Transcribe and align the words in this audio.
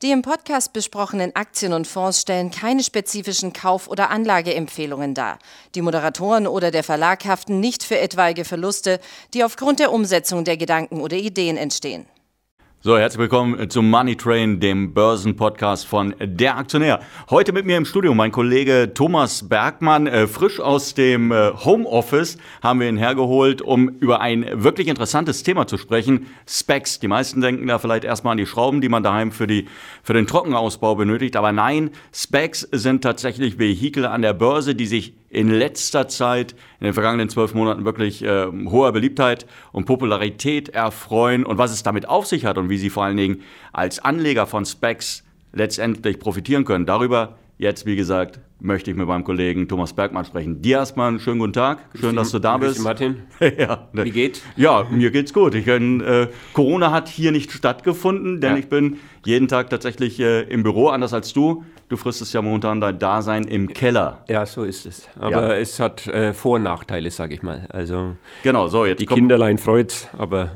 Die 0.00 0.12
im 0.12 0.22
Podcast 0.22 0.72
besprochenen 0.72 1.34
Aktien 1.34 1.72
und 1.72 1.88
Fonds 1.88 2.20
stellen 2.20 2.52
keine 2.52 2.84
spezifischen 2.84 3.52
Kauf- 3.52 3.88
oder 3.88 4.10
Anlageempfehlungen 4.10 5.12
dar. 5.12 5.40
Die 5.74 5.82
Moderatoren 5.82 6.46
oder 6.46 6.70
der 6.70 6.84
Verlag 6.84 7.24
haften 7.24 7.58
nicht 7.58 7.82
für 7.82 7.98
etwaige 7.98 8.44
Verluste, 8.44 9.00
die 9.34 9.42
aufgrund 9.42 9.80
der 9.80 9.90
Umsetzung 9.90 10.44
der 10.44 10.56
Gedanken 10.56 11.00
oder 11.00 11.16
Ideen 11.16 11.56
entstehen. 11.56 12.06
So, 12.80 12.96
herzlich 12.96 13.18
willkommen 13.18 13.68
zum 13.70 13.90
Money 13.90 14.14
Train, 14.14 14.60
dem 14.60 14.94
Börsenpodcast 14.94 15.84
von 15.84 16.14
Der 16.20 16.56
Aktionär. 16.56 17.00
Heute 17.28 17.52
mit 17.52 17.66
mir 17.66 17.76
im 17.76 17.84
Studio 17.84 18.14
mein 18.14 18.30
Kollege 18.30 18.92
Thomas 18.94 19.48
Bergmann, 19.48 20.06
äh, 20.06 20.28
frisch 20.28 20.60
aus 20.60 20.94
dem 20.94 21.32
äh, 21.32 21.50
Homeoffice 21.64 22.38
haben 22.62 22.78
wir 22.78 22.88
ihn 22.88 22.96
hergeholt, 22.96 23.62
um 23.62 23.88
über 23.88 24.20
ein 24.20 24.62
wirklich 24.62 24.86
interessantes 24.86 25.42
Thema 25.42 25.66
zu 25.66 25.76
sprechen. 25.76 26.28
Specs. 26.46 27.00
Die 27.00 27.08
meisten 27.08 27.40
denken 27.40 27.66
da 27.66 27.80
vielleicht 27.80 28.04
erstmal 28.04 28.30
an 28.30 28.38
die 28.38 28.46
Schrauben, 28.46 28.80
die 28.80 28.88
man 28.88 29.02
daheim 29.02 29.32
für, 29.32 29.48
die, 29.48 29.66
für 30.04 30.12
den 30.12 30.28
Trockenausbau 30.28 30.94
benötigt. 30.94 31.34
Aber 31.34 31.50
nein, 31.50 31.90
Specs 32.14 32.60
sind 32.70 33.02
tatsächlich 33.02 33.58
Vehikel 33.58 34.06
an 34.06 34.22
der 34.22 34.34
Börse, 34.34 34.76
die 34.76 34.86
sich 34.86 35.14
in 35.30 35.50
letzter 35.50 36.08
Zeit, 36.08 36.52
in 36.80 36.84
den 36.84 36.94
vergangenen 36.94 37.28
zwölf 37.28 37.54
Monaten 37.54 37.84
wirklich 37.84 38.22
äh, 38.22 38.46
hoher 38.66 38.92
Beliebtheit 38.92 39.46
und 39.72 39.84
Popularität 39.84 40.70
erfreuen 40.70 41.44
und 41.44 41.58
was 41.58 41.72
es 41.72 41.82
damit 41.82 42.08
auf 42.08 42.26
sich 42.26 42.44
hat 42.44 42.58
und 42.58 42.70
wie 42.70 42.78
sie 42.78 42.90
vor 42.90 43.04
allen 43.04 43.16
Dingen 43.16 43.42
als 43.72 43.98
Anleger 43.98 44.46
von 44.46 44.64
Specs 44.64 45.24
letztendlich 45.52 46.18
profitieren 46.18 46.64
können. 46.64 46.86
Darüber 46.86 47.36
jetzt, 47.58 47.86
wie 47.86 47.96
gesagt, 47.96 48.40
möchte 48.60 48.90
ich 48.90 48.96
mit 48.96 49.06
meinem 49.06 49.24
Kollegen 49.24 49.68
Thomas 49.68 49.92
Bergmann 49.92 50.24
sprechen. 50.24 50.62
Dir 50.62 50.78
erstmal 50.78 51.08
einen 51.08 51.20
schönen 51.20 51.38
guten 51.38 51.52
Tag. 51.52 51.78
Schön, 52.00 52.16
dass 52.16 52.30
du 52.30 52.38
da 52.38 52.56
bist. 52.56 52.82
Martin. 52.82 53.22
ja, 53.58 53.88
Wie 53.92 54.10
geht's? 54.10 54.42
Ja, 54.56 54.84
mir 54.90 55.10
geht's 55.10 55.32
gut. 55.32 55.54
Ich 55.54 55.66
äh, 55.68 56.28
Corona 56.54 56.90
hat 56.90 57.08
hier 57.08 57.30
nicht 57.32 57.52
stattgefunden, 57.52 58.40
denn 58.40 58.52
Ja. 58.52 58.58
ich 58.58 58.68
bin 58.68 58.96
jeden 59.24 59.46
Tag 59.48 59.70
tatsächlich 59.70 60.18
äh, 60.20 60.42
im 60.42 60.62
Büro, 60.62 60.88
anders 60.88 61.12
als 61.12 61.32
du. 61.32 61.64
Du 61.88 61.96
fristest 61.96 62.34
ja 62.34 62.42
momentan 62.42 62.80
dein 62.80 62.98
Dasein 62.98 63.44
im 63.44 63.68
Keller. 63.72 64.24
Ja, 64.28 64.44
so 64.44 64.64
ist 64.64 64.84
es. 64.86 65.08
Aber 65.18 65.30
Ja. 65.50 65.54
es 65.54 65.78
hat 65.80 66.06
äh, 66.08 66.34
Vor- 66.34 66.56
und 66.56 66.64
Nachteile, 66.64 67.10
sag 67.10 67.32
ich 67.32 67.42
mal. 67.42 67.66
Also 67.70 68.16
Genau, 68.42 68.68
so 68.68 68.84
jetzt 68.86 69.00
die 69.00 69.06
Kinderlein 69.06 69.58
freut's, 69.58 70.08
aber 70.18 70.50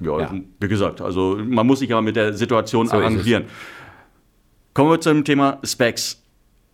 Ja, 0.00 0.20
Ja. 0.20 0.34
wie 0.60 0.68
gesagt, 0.68 1.00
also 1.00 1.38
man 1.42 1.66
muss 1.66 1.78
sich 1.78 1.88
ja 1.90 2.00
mit 2.00 2.16
der 2.16 2.34
Situation 2.34 2.86
So 2.86 2.96
arrangieren. 2.96 3.44
Kommen 4.74 4.90
wir 4.90 5.00
zum 5.00 5.24
Thema 5.24 5.58
Specs. 5.64 6.20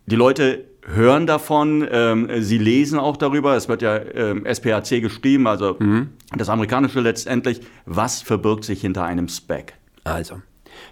Die 0.05 0.15
Leute 0.15 0.65
hören 0.85 1.27
davon, 1.27 1.87
ähm, 1.91 2.29
sie 2.39 2.57
lesen 2.57 2.99
auch 2.99 3.17
darüber. 3.17 3.55
Es 3.55 3.69
wird 3.69 3.81
ja 3.81 3.97
ähm, 3.97 4.45
SPAC 4.51 5.01
geschrieben, 5.01 5.47
also 5.47 5.75
Mhm. 5.79 6.09
das 6.35 6.49
amerikanische 6.49 6.99
letztendlich. 7.01 7.61
Was 7.85 8.21
verbirgt 8.21 8.63
sich 8.63 8.81
hinter 8.81 9.03
einem 9.05 9.27
Spec? 9.27 9.73
also. 10.03 10.41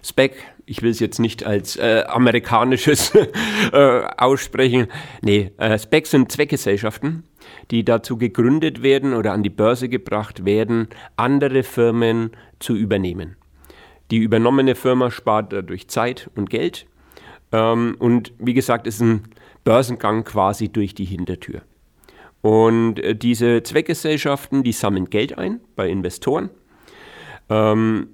Spec, 0.04 0.36
ich 0.66 0.82
will 0.82 0.90
es 0.90 1.00
jetzt 1.00 1.18
nicht 1.18 1.44
als 1.44 1.76
äh, 1.76 2.04
amerikanisches 2.06 3.12
äh, 3.72 4.02
aussprechen. 4.16 4.86
Nee, 5.20 5.50
äh, 5.56 5.76
Specs 5.78 6.12
sind 6.12 6.30
Zweckgesellschaften, 6.30 7.24
die 7.70 7.84
dazu 7.84 8.16
gegründet 8.16 8.82
werden 8.82 9.12
oder 9.14 9.32
an 9.32 9.42
die 9.42 9.50
Börse 9.50 9.88
gebracht 9.88 10.44
werden, 10.44 10.88
andere 11.16 11.64
Firmen 11.64 12.30
zu 12.60 12.76
übernehmen. 12.76 13.36
Die 14.10 14.18
übernommene 14.18 14.74
Firma 14.76 15.10
spart 15.10 15.52
dadurch 15.52 15.88
Zeit 15.88 16.30
und 16.36 16.50
Geld. 16.50 16.86
Ähm, 17.52 17.96
und 17.98 18.32
wie 18.38 18.54
gesagt, 18.54 18.86
ist 18.86 19.00
ein 19.00 19.22
Börsengang 19.64 20.24
quasi 20.24 20.68
durch 20.68 20.94
die 20.94 21.04
Hintertür. 21.04 21.62
Und 22.42 22.98
äh, 23.00 23.14
diese 23.14 23.62
Zweckgesellschaften, 23.62 24.62
die 24.62 24.72
sammeln 24.72 25.10
Geld 25.10 25.36
ein 25.36 25.60
bei 25.76 25.88
Investoren. 25.88 26.50
Ähm, 27.48 28.08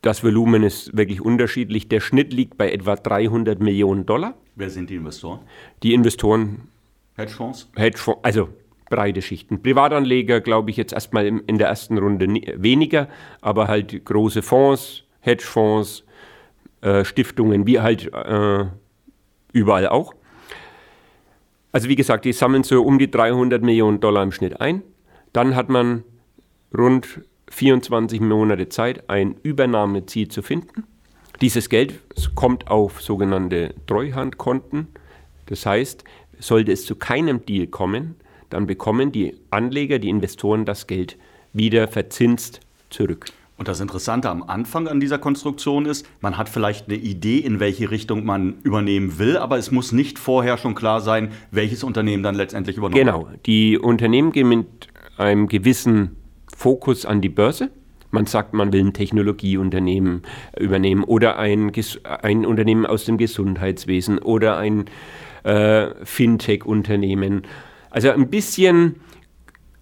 das 0.00 0.24
Volumen 0.24 0.64
ist 0.64 0.96
wirklich 0.96 1.20
unterschiedlich. 1.20 1.88
Der 1.88 2.00
Schnitt 2.00 2.32
liegt 2.32 2.58
bei 2.58 2.72
etwa 2.72 2.96
300 2.96 3.60
Millionen 3.60 4.04
Dollar. 4.04 4.34
Wer 4.56 4.68
sind 4.68 4.90
die 4.90 4.96
Investoren? 4.96 5.40
Die 5.82 5.94
Investoren, 5.94 6.68
Hedgefonds? 7.16 7.70
Hedgefonds, 7.76 8.20
also 8.24 8.48
breite 8.90 9.22
Schichten. 9.22 9.62
Privatanleger 9.62 10.40
glaube 10.40 10.70
ich 10.70 10.76
jetzt 10.76 10.92
erstmal 10.92 11.26
in 11.26 11.58
der 11.58 11.68
ersten 11.68 11.98
Runde 11.98 12.26
ni- 12.26 12.52
weniger, 12.56 13.08
aber 13.40 13.68
halt 13.68 14.04
große 14.04 14.42
Fonds, 14.42 15.04
Hedgefonds, 15.20 16.04
äh, 16.82 17.04
Stiftungen, 17.04 17.66
wie 17.66 17.80
halt 17.80 18.12
äh, 18.12 18.66
überall 19.52 19.88
auch. 19.88 20.14
Also 21.72 21.88
wie 21.88 21.96
gesagt, 21.96 22.24
die 22.26 22.32
sammeln 22.32 22.64
so 22.64 22.82
um 22.82 22.98
die 22.98 23.10
300 23.10 23.62
Millionen 23.62 24.00
Dollar 24.00 24.22
im 24.22 24.32
Schnitt 24.32 24.60
ein. 24.60 24.82
Dann 25.32 25.56
hat 25.56 25.70
man 25.70 26.04
rund 26.76 27.22
24 27.50 28.20
Monate 28.20 28.68
Zeit, 28.68 29.08
ein 29.08 29.36
Übernahmeziel 29.42 30.28
zu 30.28 30.42
finden. 30.42 30.84
Dieses 31.40 31.68
Geld 31.68 31.94
kommt 32.34 32.68
auf 32.68 33.00
sogenannte 33.00 33.74
Treuhandkonten. 33.86 34.88
Das 35.46 35.66
heißt, 35.66 36.04
sollte 36.38 36.72
es 36.72 36.84
zu 36.84 36.96
keinem 36.96 37.44
Deal 37.46 37.66
kommen, 37.66 38.16
dann 38.50 38.66
bekommen 38.66 39.12
die 39.12 39.34
Anleger, 39.50 39.98
die 39.98 40.10
Investoren 40.10 40.64
das 40.64 40.86
Geld 40.86 41.16
wieder 41.52 41.88
verzinst 41.88 42.60
zurück. 42.90 43.26
Und 43.62 43.68
das 43.68 43.78
Interessante 43.78 44.28
am 44.28 44.42
Anfang 44.42 44.88
an 44.88 44.98
dieser 44.98 45.18
Konstruktion 45.18 45.86
ist, 45.86 46.04
man 46.20 46.36
hat 46.36 46.48
vielleicht 46.48 46.88
eine 46.88 46.96
Idee, 46.98 47.38
in 47.38 47.60
welche 47.60 47.92
Richtung 47.92 48.24
man 48.24 48.56
übernehmen 48.64 49.20
will, 49.20 49.36
aber 49.36 49.56
es 49.56 49.70
muss 49.70 49.92
nicht 49.92 50.18
vorher 50.18 50.58
schon 50.58 50.74
klar 50.74 51.00
sein, 51.00 51.30
welches 51.52 51.84
Unternehmen 51.84 52.24
dann 52.24 52.34
letztendlich 52.34 52.76
übernommen 52.76 52.98
Genau, 52.98 53.28
die 53.46 53.78
Unternehmen 53.78 54.32
gehen 54.32 54.48
mit 54.48 54.66
einem 55.16 55.46
gewissen 55.46 56.16
Fokus 56.52 57.06
an 57.06 57.20
die 57.20 57.28
Börse. 57.28 57.70
Man 58.10 58.26
sagt, 58.26 58.52
man 58.52 58.72
will 58.72 58.80
ein 58.80 58.94
Technologieunternehmen 58.94 60.22
übernehmen 60.58 61.04
oder 61.04 61.38
ein, 61.38 61.70
ein 62.22 62.44
Unternehmen 62.44 62.84
aus 62.84 63.04
dem 63.04 63.16
Gesundheitswesen 63.16 64.18
oder 64.18 64.56
ein 64.56 64.86
äh, 65.44 65.90
Fintech-Unternehmen. 66.02 67.42
Also 67.90 68.10
ein 68.10 68.28
bisschen 68.28 68.96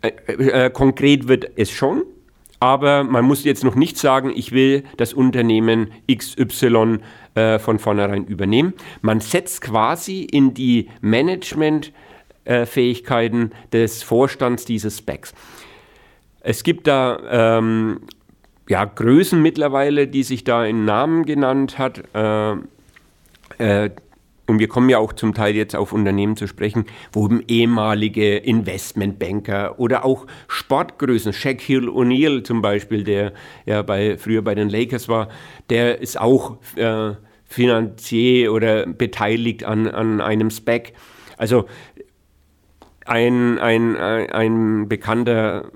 äh, 0.02 0.08
äh, 0.08 0.70
konkret 0.70 1.28
wird 1.28 1.52
es 1.56 1.70
schon, 1.70 2.02
aber 2.60 3.04
man 3.04 3.24
muss 3.24 3.44
jetzt 3.44 3.64
noch 3.64 3.74
nicht 3.74 3.96
sagen, 3.96 4.30
ich 4.34 4.52
will 4.52 4.84
das 4.98 5.14
Unternehmen 5.14 5.92
XY 6.12 6.98
äh, 7.34 7.58
von 7.58 7.78
vornherein 7.78 8.26
übernehmen. 8.26 8.74
Man 9.00 9.20
setzt 9.20 9.62
quasi 9.62 10.24
in 10.24 10.52
die 10.52 10.90
Managementfähigkeiten 11.00 13.52
des 13.72 14.02
Vorstands 14.02 14.66
dieses 14.66 14.98
Specs. 14.98 15.32
Es 16.42 16.62
gibt 16.62 16.86
da 16.86 17.58
ähm, 17.58 18.02
ja, 18.68 18.84
Größen 18.84 19.40
mittlerweile, 19.40 20.06
die 20.06 20.22
sich 20.22 20.44
da 20.44 20.62
in 20.64 20.84
Namen 20.84 21.24
genannt 21.24 21.78
hat. 21.78 22.02
Äh, 22.14 22.56
äh, 23.58 23.90
und 24.50 24.58
wir 24.58 24.68
kommen 24.68 24.88
ja 24.88 24.98
auch 24.98 25.12
zum 25.12 25.32
Teil 25.32 25.54
jetzt 25.54 25.76
auf 25.76 25.92
Unternehmen 25.92 26.36
zu 26.36 26.48
sprechen, 26.48 26.84
wo 27.12 27.26
eben 27.26 27.42
ehemalige 27.46 28.36
Investmentbanker 28.36 29.78
oder 29.78 30.04
auch 30.04 30.26
Sportgrößen, 30.48 31.32
Shaquille 31.32 31.88
O'Neal 31.88 32.42
zum 32.42 32.60
Beispiel, 32.60 33.04
der 33.04 33.32
ja 33.64 33.82
bei, 33.82 34.18
früher 34.18 34.42
bei 34.42 34.56
den 34.56 34.68
Lakers 34.68 35.08
war, 35.08 35.28
der 35.70 36.00
ist 36.00 36.20
auch 36.20 36.58
äh, 36.74 37.12
Finanzier 37.44 38.52
oder 38.52 38.86
beteiligt 38.86 39.62
an, 39.62 39.86
an 39.86 40.20
einem 40.20 40.50
Spec. 40.50 40.94
Also 41.36 41.66
ein, 43.06 43.58
ein, 43.60 43.96
ein, 43.96 44.30
ein 44.30 44.88
bekannter, 44.88 45.70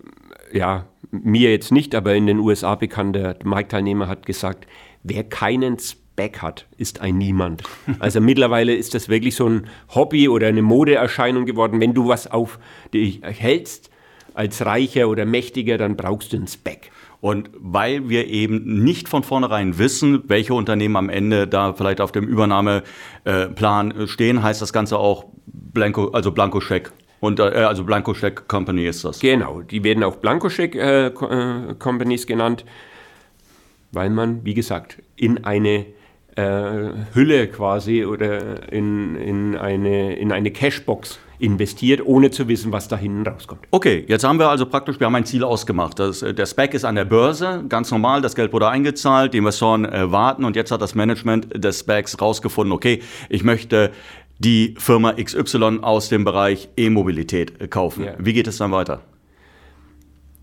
ja, 0.52 0.86
mir 1.12 1.52
jetzt 1.52 1.70
nicht, 1.70 1.94
aber 1.94 2.16
in 2.16 2.26
den 2.26 2.40
USA 2.40 2.74
bekannter 2.74 3.36
Marktteilnehmer 3.44 4.08
hat 4.08 4.26
gesagt, 4.26 4.66
wer 5.04 5.22
keinen 5.22 5.78
Spec 5.78 6.03
hat, 6.16 6.66
ist 6.76 7.00
ein 7.00 7.18
Niemand. 7.18 7.62
Also 7.98 8.20
mittlerweile 8.20 8.74
ist 8.74 8.94
das 8.94 9.08
wirklich 9.08 9.36
so 9.36 9.48
ein 9.48 9.66
Hobby 9.94 10.28
oder 10.28 10.46
eine 10.46 10.62
Modeerscheinung 10.62 11.44
geworden. 11.44 11.80
Wenn 11.80 11.94
du 11.94 12.08
was 12.08 12.30
auf 12.30 12.58
dich 12.92 13.20
hältst 13.22 13.90
als 14.34 14.64
Reicher 14.64 15.08
oder 15.08 15.24
Mächtiger, 15.24 15.78
dann 15.78 15.96
brauchst 15.96 16.32
du 16.32 16.36
einen 16.36 16.46
Spec. 16.46 16.90
Und 17.20 17.48
weil 17.54 18.08
wir 18.10 18.28
eben 18.28 18.84
nicht 18.84 19.08
von 19.08 19.22
vornherein 19.22 19.78
wissen, 19.78 20.24
welche 20.26 20.52
Unternehmen 20.52 20.96
am 20.96 21.08
Ende 21.08 21.48
da 21.48 21.72
vielleicht 21.72 22.00
auf 22.00 22.12
dem 22.12 22.26
Übernahmeplan 22.26 24.06
stehen, 24.06 24.42
heißt 24.42 24.60
das 24.60 24.72
Ganze 24.72 24.98
auch 24.98 25.26
Blanco, 25.46 26.08
also 26.08 26.32
Blankoscheck. 26.32 26.92
Und, 27.20 27.40
äh, 27.40 27.44
also 27.44 27.84
Blankoscheck 27.84 28.46
Company 28.46 28.86
ist 28.86 29.04
das. 29.04 29.20
Genau, 29.20 29.62
die 29.62 29.82
werden 29.82 30.04
auch 30.04 30.16
Blankoscheck 30.16 30.74
äh, 30.74 31.06
äh, 31.06 31.74
Companies 31.78 32.26
genannt, 32.26 32.66
weil 33.92 34.10
man, 34.10 34.44
wie 34.44 34.52
gesagt, 34.52 35.02
in 35.16 35.44
eine 35.44 35.78
äh, 35.78 35.84
Hülle 36.40 37.48
quasi 37.48 38.04
oder 38.04 38.72
in, 38.72 39.16
in, 39.16 39.56
eine, 39.56 40.16
in 40.16 40.32
eine 40.32 40.50
Cashbox 40.50 41.18
investiert, 41.38 42.04
ohne 42.04 42.30
zu 42.30 42.48
wissen, 42.48 42.72
was 42.72 42.88
da 42.88 42.96
hinten 42.96 43.26
rauskommt. 43.26 43.66
Okay, 43.70 44.04
jetzt 44.08 44.24
haben 44.24 44.38
wir 44.38 44.48
also 44.48 44.66
praktisch, 44.66 44.98
wir 44.98 45.06
haben 45.06 45.14
ein 45.14 45.26
Ziel 45.26 45.44
ausgemacht. 45.44 45.98
Das, 45.98 46.22
äh, 46.22 46.34
der 46.34 46.46
Spec 46.46 46.74
ist 46.74 46.84
an 46.84 46.94
der 46.94 47.04
Börse, 47.04 47.64
ganz 47.68 47.90
normal, 47.90 48.22
das 48.22 48.34
Geld 48.34 48.52
wurde 48.52 48.68
eingezahlt, 48.68 49.34
die 49.34 49.38
Investoren 49.38 49.84
äh, 49.84 50.10
warten 50.10 50.44
und 50.44 50.56
jetzt 50.56 50.70
hat 50.70 50.80
das 50.80 50.94
Management 50.94 51.48
des 51.52 51.80
Specs 51.80 52.20
rausgefunden, 52.20 52.72
okay, 52.72 53.00
ich 53.28 53.44
möchte 53.44 53.90
die 54.38 54.74
Firma 54.78 55.12
XY 55.12 55.80
aus 55.82 56.08
dem 56.08 56.24
Bereich 56.24 56.68
E-Mobilität 56.76 57.60
äh, 57.60 57.68
kaufen. 57.68 58.04
Ja. 58.04 58.14
Wie 58.18 58.32
geht 58.32 58.46
es 58.46 58.58
dann 58.58 58.72
weiter? 58.72 59.02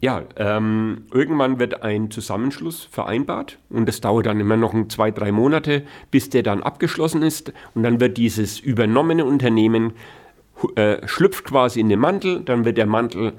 Ja, 0.01 0.23
ähm, 0.35 1.03
irgendwann 1.13 1.59
wird 1.59 1.83
ein 1.83 2.09
Zusammenschluss 2.09 2.87
vereinbart 2.89 3.59
und 3.69 3.87
das 3.87 4.01
dauert 4.01 4.25
dann 4.25 4.39
immer 4.39 4.57
noch 4.57 4.73
zwei, 4.87 5.11
drei 5.11 5.31
Monate, 5.31 5.83
bis 6.09 6.31
der 6.31 6.41
dann 6.41 6.63
abgeschlossen 6.63 7.21
ist. 7.21 7.53
Und 7.75 7.83
dann 7.83 7.99
wird 7.99 8.17
dieses 8.17 8.59
übernommene 8.59 9.23
Unternehmen 9.23 9.93
äh, 10.75 11.07
schlüpft 11.07 11.45
quasi 11.45 11.79
in 11.79 11.89
den 11.89 11.99
Mantel, 11.99 12.41
dann 12.41 12.65
wird 12.65 12.79
der 12.79 12.87
Mantel, 12.87 13.33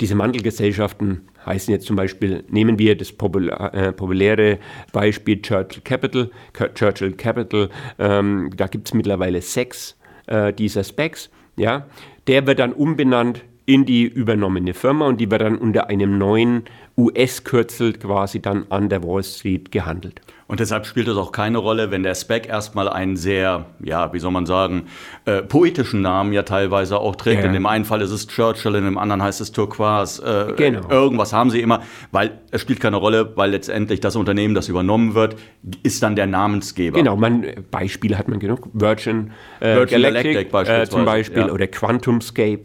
diese 0.00 0.16
Mantelgesellschaften 0.16 1.28
heißen 1.46 1.72
jetzt 1.72 1.86
zum 1.86 1.94
Beispiel, 1.94 2.42
nehmen 2.48 2.80
wir 2.80 2.96
das 2.96 3.12
populä 3.12 3.52
äh, 3.72 3.92
populäre 3.92 4.58
Beispiel 4.92 5.40
Churchill 5.40 5.82
Capital, 5.82 6.30
Churchill 6.74 7.12
Capital, 7.12 7.70
ähm, 8.00 8.50
da 8.56 8.66
gibt 8.66 8.88
es 8.88 8.94
mittlerweile 8.94 9.40
sechs 9.42 9.96
äh, 10.26 10.52
dieser 10.52 10.82
Specs, 10.82 11.30
ja, 11.56 11.86
der 12.26 12.48
wird 12.48 12.58
dann 12.58 12.72
umbenannt 12.72 13.44
in 13.68 13.84
die 13.84 14.04
übernommene 14.04 14.72
Firma 14.72 15.06
und 15.06 15.20
die 15.20 15.30
wird 15.30 15.42
dann 15.42 15.58
unter 15.58 15.90
einem 15.90 16.16
neuen 16.16 16.62
US-Kürzel 16.96 17.92
quasi 17.92 18.40
dann 18.40 18.64
an 18.70 18.88
der 18.88 19.04
Wall 19.04 19.22
Street 19.22 19.70
gehandelt. 19.70 20.22
Und 20.46 20.60
deshalb 20.60 20.86
spielt 20.86 21.06
es 21.06 21.18
auch 21.18 21.30
keine 21.30 21.58
Rolle, 21.58 21.90
wenn 21.90 22.02
der 22.02 22.14
Spec 22.14 22.48
erstmal 22.48 22.88
einen 22.88 23.16
sehr, 23.16 23.66
ja, 23.84 24.10
wie 24.14 24.18
soll 24.18 24.30
man 24.30 24.46
sagen, 24.46 24.84
äh, 25.26 25.42
poetischen 25.42 26.00
Namen 26.00 26.32
ja 26.32 26.44
teilweise 26.44 26.98
auch 26.98 27.14
trägt. 27.16 27.42
Ja. 27.42 27.46
In 27.48 27.52
dem 27.52 27.66
einen 27.66 27.84
Fall 27.84 28.00
ist 28.00 28.10
es 28.10 28.26
Churchill, 28.26 28.74
in 28.74 28.84
dem 28.86 28.96
anderen 28.96 29.22
heißt 29.22 29.42
es 29.42 29.52
Turquoise. 29.52 30.22
Äh, 30.22 30.54
genau. 30.54 30.88
Irgendwas 30.88 31.34
haben 31.34 31.50
sie 31.50 31.60
immer, 31.60 31.82
weil 32.10 32.38
es 32.50 32.62
spielt 32.62 32.80
keine 32.80 32.96
Rolle, 32.96 33.36
weil 33.36 33.50
letztendlich 33.50 34.00
das 34.00 34.16
Unternehmen, 34.16 34.54
das 34.54 34.70
übernommen 34.70 35.14
wird, 35.14 35.36
ist 35.82 36.02
dann 36.02 36.16
der 36.16 36.26
Namensgeber. 36.26 36.96
Genau, 36.96 37.16
man, 37.16 37.44
Beispiele 37.70 38.16
hat 38.16 38.28
man 38.28 38.38
genug. 38.38 38.70
Virgin, 38.72 39.32
äh, 39.60 39.74
Virgin 39.74 40.00
Galactic, 40.00 40.32
Galactic 40.32 40.52
beispielsweise, 40.52 40.90
äh, 40.90 40.90
zum 40.90 41.04
Beispiel 41.04 41.42
ja. 41.42 41.52
oder 41.52 41.66
QuantumScape 41.66 42.62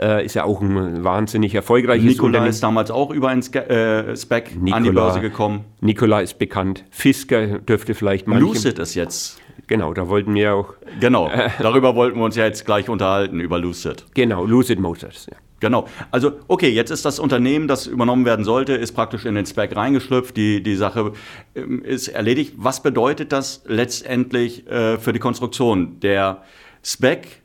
äh, 0.00 0.24
ist 0.24 0.34
ja 0.34 0.44
auch 0.44 0.60
ein 0.60 1.04
wahnsinnig 1.04 1.54
erfolgreiches 1.54 2.04
Nikola 2.04 2.26
Unternehmen. 2.26 2.50
ist 2.50 2.62
damals 2.62 2.90
auch 2.90 3.10
über 3.10 3.28
ein 3.28 3.40
äh, 3.40 4.16
Spec 4.16 4.54
Nikola, 4.56 4.76
an 4.76 4.84
die 4.84 4.90
Börse 4.90 5.20
gekommen. 5.20 5.64
Nikola 5.80 6.20
ist 6.20 6.38
bekannt. 6.38 6.84
Fisker 6.90 7.58
dürfte 7.58 7.94
vielleicht 7.94 8.26
mal. 8.26 8.38
Lucid 8.38 8.78
ist 8.78 8.94
jetzt. 8.94 9.40
Genau, 9.68 9.94
da 9.94 10.08
wollten 10.08 10.34
wir 10.34 10.54
auch. 10.54 10.74
Genau, 11.00 11.30
darüber 11.60 11.94
wollten 11.96 12.18
wir 12.18 12.24
uns 12.24 12.36
ja 12.36 12.44
jetzt 12.44 12.64
gleich 12.66 12.88
unterhalten, 12.88 13.40
über 13.40 13.58
Lucid. 13.58 14.04
Genau, 14.14 14.44
Lucid 14.44 14.78
Motors, 14.78 15.26
ja. 15.30 15.36
Genau. 15.58 15.86
Also, 16.10 16.32
okay, 16.48 16.68
jetzt 16.68 16.90
ist 16.90 17.04
das 17.06 17.18
Unternehmen, 17.18 17.66
das 17.66 17.86
übernommen 17.86 18.26
werden 18.26 18.44
sollte, 18.44 18.74
ist 18.74 18.92
praktisch 18.92 19.24
in 19.24 19.34
den 19.34 19.46
Spec 19.46 19.74
reingeschlüpft. 19.74 20.36
Die, 20.36 20.62
die 20.62 20.76
Sache 20.76 21.12
ähm, 21.54 21.82
ist 21.82 22.08
erledigt. 22.08 22.54
Was 22.58 22.82
bedeutet 22.82 23.32
das 23.32 23.62
letztendlich 23.66 24.66
äh, 24.68 24.98
für 24.98 25.14
die 25.14 25.18
Konstruktion? 25.18 25.98
Der 26.00 26.42
Spec 26.82 27.42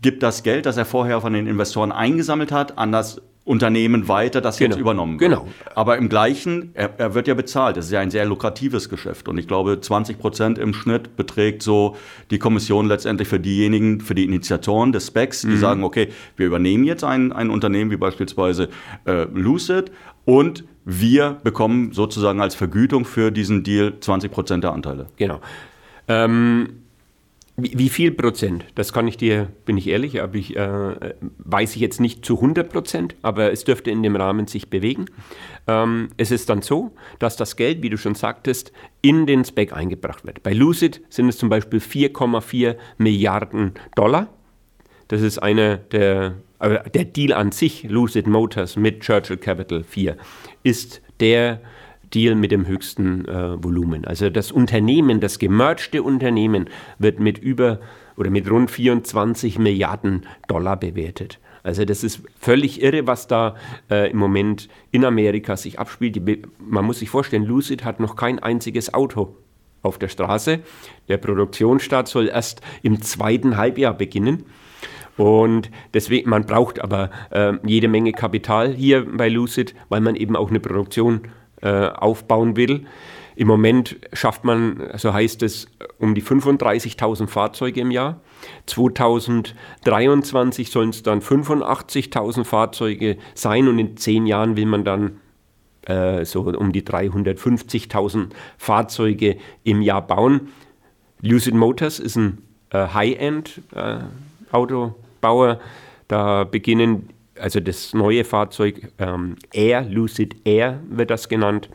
gibt 0.00 0.22
das 0.22 0.42
Geld, 0.42 0.66
das 0.66 0.76
er 0.76 0.84
vorher 0.84 1.20
von 1.20 1.32
den 1.32 1.46
Investoren 1.46 1.92
eingesammelt 1.92 2.52
hat, 2.52 2.78
an 2.78 2.92
das 2.92 3.20
Unternehmen 3.48 4.08
weiter, 4.08 4.42
das 4.42 4.58
genau. 4.58 4.74
jetzt 4.74 4.80
übernommen 4.80 5.18
wird. 5.18 5.30
Genau. 5.30 5.48
Aber 5.74 5.96
im 5.96 6.10
gleichen, 6.10 6.70
er, 6.74 6.90
er, 6.98 7.14
wird 7.14 7.28
ja 7.28 7.34
bezahlt. 7.34 7.78
Das 7.78 7.86
ist 7.86 7.90
ja 7.90 8.00
ein 8.00 8.10
sehr 8.10 8.26
lukratives 8.26 8.90
Geschäft. 8.90 9.26
Und 9.26 9.38
ich 9.38 9.48
glaube, 9.48 9.80
20 9.80 10.18
Prozent 10.18 10.58
im 10.58 10.74
Schnitt 10.74 11.16
beträgt 11.16 11.62
so 11.62 11.96
die 12.30 12.38
Kommission 12.38 12.86
letztendlich 12.86 13.26
für 13.26 13.40
diejenigen, 13.40 14.02
für 14.02 14.14
die 14.14 14.24
Initiatoren 14.24 14.92
des 14.92 15.06
Specs, 15.06 15.42
die 15.42 15.48
mhm. 15.48 15.58
sagen, 15.58 15.82
okay, 15.82 16.08
wir 16.36 16.46
übernehmen 16.46 16.84
jetzt 16.84 17.04
ein, 17.04 17.32
ein 17.32 17.48
Unternehmen 17.48 17.90
wie 17.90 17.96
beispielsweise 17.96 18.68
äh, 19.06 19.24
Lucid 19.32 19.90
und 20.26 20.64
wir 20.84 21.38
bekommen 21.42 21.92
sozusagen 21.92 22.42
als 22.42 22.54
Vergütung 22.54 23.06
für 23.06 23.30
diesen 23.30 23.62
Deal 23.62 23.94
20 23.98 24.30
Prozent 24.30 24.64
der 24.64 24.72
Anteile. 24.72 25.06
Genau. 25.16 25.40
Ähm 26.06 26.82
wie, 27.60 27.88
viel 27.88 28.12
Prozent? 28.12 28.64
Das 28.76 28.92
kann 28.92 29.08
ich 29.08 29.16
dir, 29.16 29.48
bin 29.64 29.76
ich 29.76 29.88
ehrlich, 29.88 30.22
aber 30.22 30.36
ich, 30.36 30.54
äh, 30.56 31.14
weiß 31.38 31.74
ich 31.74 31.82
jetzt 31.82 32.00
nicht 32.00 32.24
zu 32.24 32.36
100 32.36 32.70
Prozent, 32.70 33.16
aber 33.22 33.50
es 33.50 33.64
dürfte 33.64 33.90
in 33.90 34.02
dem 34.04 34.14
Rahmen 34.14 34.46
sich 34.46 34.70
bewegen. 34.70 35.06
Ähm, 35.66 36.10
es 36.16 36.30
ist 36.30 36.48
dann 36.50 36.62
so, 36.62 36.92
dass 37.18 37.36
das 37.36 37.56
Geld, 37.56 37.82
wie 37.82 37.90
du 37.90 37.98
schon 37.98 38.14
sagtest, 38.14 38.72
in 39.02 39.26
den 39.26 39.44
Spec 39.44 39.72
eingebracht 39.72 40.24
wird. 40.24 40.44
Bei 40.44 40.52
Lucid 40.52 41.02
sind 41.08 41.28
es 41.28 41.36
zum 41.36 41.48
Beispiel 41.48 41.80
4,4 41.80 42.76
Milliarden 42.96 43.72
Dollar. 43.96 44.28
Das 45.08 45.20
ist 45.20 45.38
einer 45.38 45.78
der, 45.78 46.34
äh, 46.60 46.88
der 46.90 47.06
Deal 47.06 47.32
an 47.32 47.50
sich, 47.50 47.82
Lucid 47.82 48.28
Motors 48.28 48.76
mit 48.76 49.00
Churchill 49.00 49.36
Capital 49.36 49.82
4, 49.82 50.16
ist 50.62 51.02
der 51.18 51.60
Deal 52.14 52.34
mit 52.34 52.52
dem 52.52 52.66
höchsten 52.66 53.26
äh, 53.26 53.62
Volumen. 53.62 54.04
Also 54.04 54.30
das 54.30 54.52
Unternehmen, 54.52 55.20
das 55.20 55.38
gemergte 55.38 56.02
Unternehmen 56.02 56.68
wird 56.98 57.20
mit 57.20 57.38
über 57.38 57.80
oder 58.16 58.30
mit 58.30 58.50
rund 58.50 58.70
24 58.70 59.58
Milliarden 59.58 60.26
Dollar 60.48 60.76
bewertet. 60.76 61.38
Also 61.62 61.84
das 61.84 62.02
ist 62.02 62.22
völlig 62.38 62.82
irre, 62.82 63.06
was 63.06 63.26
da 63.26 63.54
äh, 63.90 64.10
im 64.10 64.16
Moment 64.16 64.68
in 64.90 65.04
Amerika 65.04 65.56
sich 65.56 65.78
abspielt. 65.78 66.20
man 66.58 66.84
muss 66.84 67.00
sich 67.00 67.10
vorstellen, 67.10 67.44
Lucid 67.44 67.84
hat 67.84 68.00
noch 68.00 68.16
kein 68.16 68.38
einziges 68.38 68.94
Auto 68.94 69.36
auf 69.82 69.98
der 69.98 70.08
Straße. 70.08 70.60
Der 71.08 71.18
Produktionsstart 71.18 72.08
soll 72.08 72.28
erst 72.28 72.62
im 72.82 73.02
zweiten 73.02 73.56
Halbjahr 73.56 73.94
beginnen. 73.94 74.44
Und 75.16 75.70
deswegen, 75.94 76.30
man 76.30 76.46
braucht 76.46 76.80
aber 76.80 77.10
äh, 77.30 77.54
jede 77.64 77.88
Menge 77.88 78.12
Kapital 78.12 78.72
hier 78.72 79.04
bei 79.04 79.28
Lucid, 79.28 79.74
weil 79.88 80.00
man 80.00 80.14
eben 80.14 80.36
auch 80.36 80.50
eine 80.50 80.60
Produktion 80.60 81.22
aufbauen 81.62 82.56
will. 82.56 82.86
Im 83.34 83.46
Moment 83.46 83.96
schafft 84.12 84.44
man, 84.44 84.90
so 84.96 85.12
heißt 85.12 85.44
es, 85.44 85.68
um 85.98 86.14
die 86.14 86.22
35.000 86.22 87.28
Fahrzeuge 87.28 87.80
im 87.80 87.92
Jahr. 87.92 88.20
2023 88.66 90.70
sollen 90.70 90.90
es 90.90 91.04
dann 91.04 91.20
85.000 91.20 92.44
Fahrzeuge 92.44 93.16
sein 93.34 93.66
und 93.68 93.78
in 93.78 93.96
zehn 93.96 94.26
Jahren 94.26 94.56
will 94.56 94.66
man 94.66 94.84
dann 94.84 95.20
äh, 95.82 96.24
so 96.24 96.40
um 96.42 96.72
die 96.72 96.82
350.000 96.82 98.30
Fahrzeuge 98.58 99.36
im 99.64 99.82
Jahr 99.82 100.06
bauen. 100.06 100.48
Lucid 101.20 101.54
Motors 101.54 101.98
ist 102.00 102.16
ein 102.16 102.38
äh, 102.70 102.88
High-End-Autobauer. 102.88 105.50
Äh, 105.50 105.58
da 106.08 106.44
beginnen 106.44 107.10
also 107.40 107.60
das 107.60 107.94
neue 107.94 108.24
Fahrzeug 108.24 108.92
ähm, 108.98 109.36
Air, 109.52 109.82
Lucid 109.82 110.36
Air 110.44 110.80
wird 110.88 111.10
das 111.10 111.28
genannt, 111.28 111.68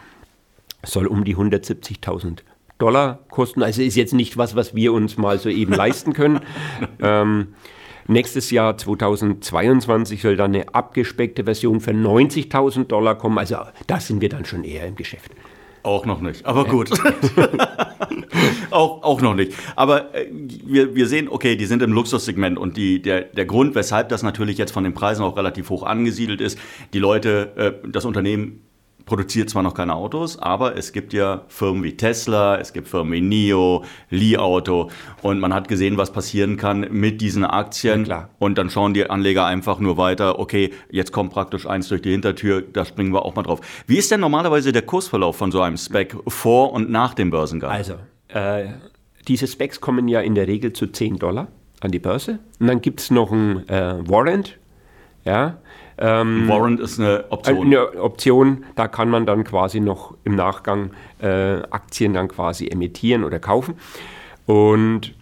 soll 0.83 1.07
um 1.07 1.23
die 1.23 1.35
170.000 1.35 2.39
Dollar 2.77 3.19
kosten. 3.29 3.63
Also 3.63 3.81
ist 3.81 3.95
jetzt 3.95 4.13
nicht 4.13 4.37
was, 4.37 4.55
was 4.55 4.75
wir 4.75 4.93
uns 4.93 5.17
mal 5.17 5.39
so 5.39 5.49
eben 5.49 5.73
leisten 5.73 6.13
können. 6.13 6.41
Ähm, 7.01 7.55
nächstes 8.07 8.49
Jahr 8.49 8.77
2022 8.77 10.21
soll 10.21 10.37
dann 10.37 10.53
eine 10.53 10.73
abgespeckte 10.73 11.43
Version 11.43 11.81
für 11.81 11.91
90.000 11.91 12.85
Dollar 12.85 13.17
kommen. 13.17 13.37
Also 13.37 13.57
da 13.87 13.99
sind 13.99 14.21
wir 14.21 14.29
dann 14.29 14.45
schon 14.45 14.63
eher 14.63 14.87
im 14.87 14.95
Geschäft. 14.95 15.31
Auch 15.83 16.05
noch 16.05 16.21
nicht, 16.21 16.45
aber 16.45 16.63
gut. 16.63 16.89
auch, 18.71 19.03
auch 19.03 19.21
noch 19.21 19.35
nicht. 19.35 19.53
Aber 19.75 20.15
äh, 20.15 20.27
wir, 20.31 20.95
wir 20.95 21.07
sehen, 21.07 21.27
okay, 21.29 21.57
die 21.57 21.65
sind 21.65 21.81
im 21.81 21.91
Luxussegment 21.91 22.57
und 22.57 22.77
die, 22.77 23.01
der, 23.01 23.23
der 23.23 23.45
Grund, 23.45 23.75
weshalb 23.75 24.07
das 24.07 24.23
natürlich 24.23 24.57
jetzt 24.57 24.71
von 24.71 24.85
den 24.85 24.93
Preisen 24.93 25.23
auch 25.23 25.35
relativ 25.35 25.69
hoch 25.69 25.83
angesiedelt 25.83 26.39
ist, 26.39 26.57
die 26.93 26.99
Leute, 26.99 27.51
äh, 27.83 27.89
das 27.89 28.05
Unternehmen 28.05 28.61
produziert 29.05 29.49
zwar 29.49 29.63
noch 29.63 29.73
keine 29.73 29.95
Autos, 29.95 30.37
aber 30.39 30.77
es 30.77 30.93
gibt 30.93 31.13
ja 31.13 31.43
Firmen 31.47 31.83
wie 31.83 31.97
Tesla, 31.97 32.57
es 32.57 32.73
gibt 32.73 32.87
Firmen 32.87 33.13
wie 33.13 33.21
NIO, 33.21 33.83
Li 34.09 34.37
Auto 34.37 34.89
und 35.21 35.39
man 35.39 35.53
hat 35.53 35.67
gesehen, 35.67 35.97
was 35.97 36.11
passieren 36.11 36.57
kann 36.57 36.87
mit 36.91 37.21
diesen 37.21 37.45
Aktien. 37.45 38.05
Ja, 38.05 38.29
und 38.39 38.57
dann 38.57 38.69
schauen 38.69 38.93
die 38.93 39.09
Anleger 39.09 39.45
einfach 39.45 39.79
nur 39.79 39.97
weiter, 39.97 40.39
okay, 40.39 40.71
jetzt 40.89 41.11
kommt 41.11 41.33
praktisch 41.33 41.65
eins 41.65 41.87
durch 41.89 42.01
die 42.01 42.11
Hintertür, 42.11 42.61
da 42.61 42.85
springen 42.85 43.13
wir 43.13 43.25
auch 43.25 43.35
mal 43.35 43.43
drauf. 43.43 43.59
Wie 43.87 43.97
ist 43.97 44.11
denn 44.11 44.19
normalerweise 44.19 44.71
der 44.71 44.83
Kursverlauf 44.83 45.35
von 45.35 45.51
so 45.51 45.61
einem 45.61 45.77
Spec 45.77 46.15
vor 46.27 46.73
und 46.73 46.89
nach 46.89 47.13
dem 47.13 47.29
Börsengang? 47.29 47.71
Also, 47.71 47.95
äh, 48.29 48.65
diese 49.27 49.47
Specs 49.47 49.81
kommen 49.81 50.07
ja 50.07 50.21
in 50.21 50.35
der 50.35 50.47
Regel 50.47 50.73
zu 50.73 50.87
10 50.87 51.17
Dollar 51.17 51.47
an 51.81 51.91
die 51.91 51.99
Börse 51.99 52.39
und 52.59 52.67
dann 52.67 52.81
gibt 52.81 53.01
es 53.01 53.11
noch 53.11 53.31
ein 53.31 53.67
äh, 53.69 53.95
Warrant, 54.07 54.57
ja, 55.25 55.57
ähm, 55.97 56.47
Warrant 56.47 56.79
ist 56.79 56.99
eine 56.99 57.25
Option. 57.29 57.67
Eine 57.67 58.01
Option, 58.01 58.65
da 58.75 58.87
kann 58.87 59.09
man 59.09 59.25
dann 59.25 59.43
quasi 59.43 59.79
noch 59.79 60.15
im 60.23 60.35
Nachgang 60.35 60.91
äh, 61.21 61.61
Aktien 61.69 62.13
dann 62.13 62.27
quasi 62.27 62.67
emittieren 62.67 63.23
oder 63.23 63.39
kaufen. 63.39 63.75
Und 64.45 65.13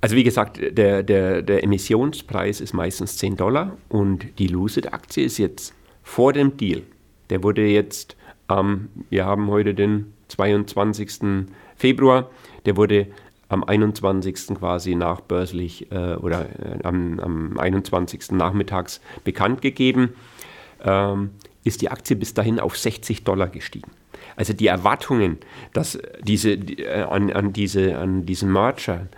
also 0.00 0.16
wie 0.16 0.24
gesagt, 0.24 0.58
der, 0.60 1.04
der, 1.04 1.42
der 1.42 1.62
Emissionspreis 1.62 2.60
ist 2.60 2.72
meistens 2.72 3.16
10 3.18 3.36
Dollar 3.36 3.76
und 3.88 4.38
die 4.38 4.48
Lucid-Aktie 4.48 5.24
ist 5.24 5.38
jetzt 5.38 5.74
vor 6.02 6.32
dem 6.32 6.56
Deal. 6.56 6.82
Der 7.30 7.44
wurde 7.44 7.64
jetzt, 7.64 8.16
ähm, 8.50 8.88
wir 9.10 9.24
haben 9.24 9.48
heute 9.48 9.74
den 9.74 10.12
22. 10.26 11.46
Februar, 11.76 12.30
der 12.66 12.76
wurde 12.76 13.06
am 13.52 13.64
21. 13.64 14.58
quasi 14.58 14.94
nachbörslich 14.94 15.90
äh, 15.92 16.14
oder 16.14 16.46
äh, 16.58 16.82
am, 16.84 17.20
am 17.20 17.58
21. 17.58 18.32
nachmittags 18.32 19.00
bekannt 19.24 19.60
gegeben, 19.62 20.14
ähm, 20.82 21.30
ist 21.64 21.82
die 21.82 21.90
Aktie 21.90 22.16
bis 22.16 22.34
dahin 22.34 22.58
auf 22.58 22.76
60 22.76 23.24
Dollar 23.24 23.48
gestiegen. 23.48 23.90
Also 24.36 24.52
die 24.52 24.66
Erwartungen, 24.66 25.38
dass 25.72 25.98
diese, 26.22 26.56
die, 26.56 26.82
äh, 26.82 27.02
an, 27.02 27.30
an, 27.32 27.52
diese, 27.52 27.98
an 27.98 28.24
diesen 28.24 28.50
Merger 28.52 29.08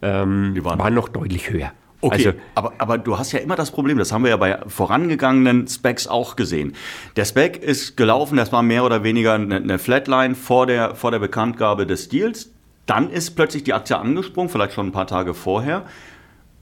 ähm, 0.00 0.52
die 0.54 0.64
waren, 0.64 0.78
waren 0.78 0.94
noch 0.94 1.08
deutlich 1.08 1.50
höher. 1.50 1.72
Okay, 2.00 2.14
also, 2.14 2.32
aber, 2.56 2.72
aber 2.78 2.98
du 2.98 3.16
hast 3.16 3.30
ja 3.30 3.38
immer 3.38 3.54
das 3.54 3.70
Problem, 3.70 3.96
das 3.98 4.10
haben 4.10 4.24
wir 4.24 4.30
ja 4.30 4.36
bei 4.36 4.58
vorangegangenen 4.66 5.68
Specs 5.68 6.08
auch 6.08 6.34
gesehen. 6.34 6.74
Der 7.14 7.24
Spec 7.24 7.62
ist 7.62 7.96
gelaufen, 7.96 8.36
das 8.36 8.50
war 8.50 8.64
mehr 8.64 8.84
oder 8.84 9.04
weniger 9.04 9.34
eine, 9.34 9.56
eine 9.56 9.78
Flatline 9.78 10.34
vor 10.34 10.66
der, 10.66 10.96
vor 10.96 11.12
der 11.12 11.20
Bekanntgabe 11.20 11.86
des 11.86 12.08
Deals. 12.08 12.51
Dann 12.86 13.10
ist 13.10 13.32
plötzlich 13.32 13.64
die 13.64 13.74
Aktie 13.74 13.96
angesprungen, 13.96 14.50
vielleicht 14.50 14.72
schon 14.72 14.86
ein 14.86 14.92
paar 14.92 15.06
Tage 15.06 15.34
vorher. 15.34 15.86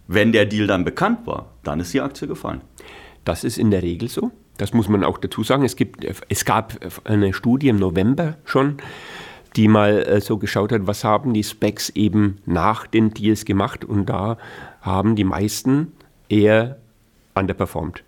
Wenn 0.06 0.32
der 0.32 0.46
Deal 0.46 0.66
dann 0.66 0.84
bekannt 0.84 1.26
war, 1.26 1.52
dann 1.62 1.80
ist 1.80 1.94
die 1.94 2.00
Aktie 2.00 2.26
gefallen. 2.26 2.62
Das 3.24 3.44
ist 3.44 3.58
in 3.58 3.70
der 3.70 3.82
Regel 3.82 4.08
so. 4.08 4.32
Das 4.56 4.74
muss 4.74 4.88
man 4.88 5.04
auch 5.04 5.18
dazu 5.18 5.42
sagen. 5.42 5.64
Es, 5.64 5.76
gibt, 5.76 6.04
es 6.28 6.44
gab 6.44 6.74
eine 7.04 7.32
Studie 7.32 7.68
im 7.68 7.76
November 7.76 8.36
schon, 8.44 8.78
die 9.56 9.68
mal 9.68 10.02
äh, 10.02 10.20
so 10.20 10.36
geschaut 10.36 10.72
hat, 10.72 10.86
was 10.86 11.04
haben 11.04 11.32
die 11.32 11.44
Specs 11.44 11.90
eben 11.90 12.38
nach 12.44 12.86
den 12.86 13.14
Deals 13.14 13.44
gemacht. 13.44 13.84
Und 13.84 14.06
da 14.06 14.36
haben 14.82 15.16
die 15.16 15.24
meisten 15.24 15.92
eher 16.28 16.78
underperformed. 17.34 18.02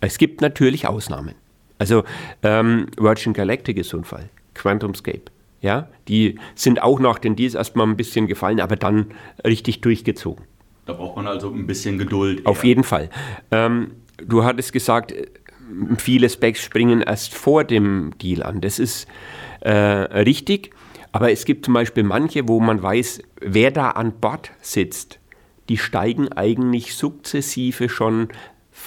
Es 0.00 0.18
gibt 0.18 0.40
natürlich 0.40 0.86
Ausnahmen. 0.86 1.34
Also 1.78 2.04
ähm, 2.42 2.86
Virgin 2.96 3.32
Galactic 3.32 3.76
ist 3.76 3.90
so 3.90 3.98
ein 3.98 4.04
Fall, 4.04 4.30
QuantumScape. 4.54 5.30
Ja, 5.62 5.88
die 6.08 6.38
sind 6.54 6.82
auch 6.82 7.00
nach 7.00 7.18
den 7.18 7.36
Deals 7.36 7.54
erstmal 7.54 7.86
ein 7.86 7.96
bisschen 7.96 8.26
gefallen, 8.26 8.60
aber 8.60 8.76
dann 8.76 9.06
richtig 9.46 9.80
durchgezogen. 9.80 10.44
Da 10.84 10.92
braucht 10.92 11.16
man 11.16 11.26
also 11.26 11.50
ein 11.50 11.66
bisschen 11.66 11.96
Geduld. 11.96 12.40
Eher. 12.40 12.48
Auf 12.48 12.64
jeden 12.64 12.84
Fall. 12.84 13.08
Ähm, 13.50 13.92
du 14.18 14.44
hattest 14.44 14.72
gesagt, 14.72 15.14
viele 15.96 16.28
Specs 16.28 16.60
springen 16.60 17.00
erst 17.00 17.34
vor 17.34 17.64
dem 17.64 18.10
Deal 18.20 18.42
an. 18.42 18.60
Das 18.60 18.78
ist 18.78 19.06
äh, 19.60 19.72
richtig, 19.72 20.72
aber 21.12 21.30
es 21.30 21.44
gibt 21.44 21.64
zum 21.64 21.74
Beispiel 21.74 22.02
manche, 22.02 22.48
wo 22.48 22.60
man 22.60 22.82
weiß, 22.82 23.22
wer 23.40 23.70
da 23.70 23.90
an 23.90 24.12
Bord 24.20 24.50
sitzt 24.60 25.20
die 25.68 25.78
steigen 25.78 26.30
eigentlich 26.32 26.94
sukzessive 26.94 27.88
schon 27.88 28.28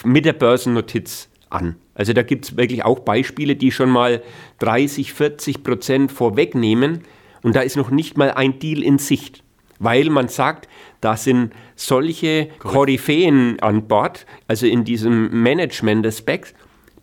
mit 0.04 0.24
der 0.24 0.34
Börsennotiz 0.34 1.28
an. 1.50 1.76
Also 1.96 2.12
da 2.12 2.22
gibt 2.22 2.44
es 2.44 2.56
wirklich 2.56 2.84
auch 2.84 3.00
Beispiele, 3.00 3.56
die 3.56 3.72
schon 3.72 3.90
mal 3.90 4.22
30, 4.60 5.12
40 5.12 5.64
Prozent 5.64 6.12
vorwegnehmen 6.12 7.00
und 7.42 7.56
da 7.56 7.60
ist 7.60 7.76
noch 7.76 7.90
nicht 7.90 8.16
mal 8.16 8.30
ein 8.32 8.58
Deal 8.58 8.82
in 8.82 8.98
Sicht, 8.98 9.42
weil 9.78 10.10
man 10.10 10.28
sagt, 10.28 10.68
da 11.00 11.16
sind 11.16 11.52
solche 11.74 12.48
Koryphäen 12.58 13.60
an 13.60 13.86
Bord, 13.86 14.26
also 14.48 14.66
in 14.66 14.84
diesem 14.84 15.42
Management 15.42 16.04
des 16.04 16.18
Specs, 16.18 16.54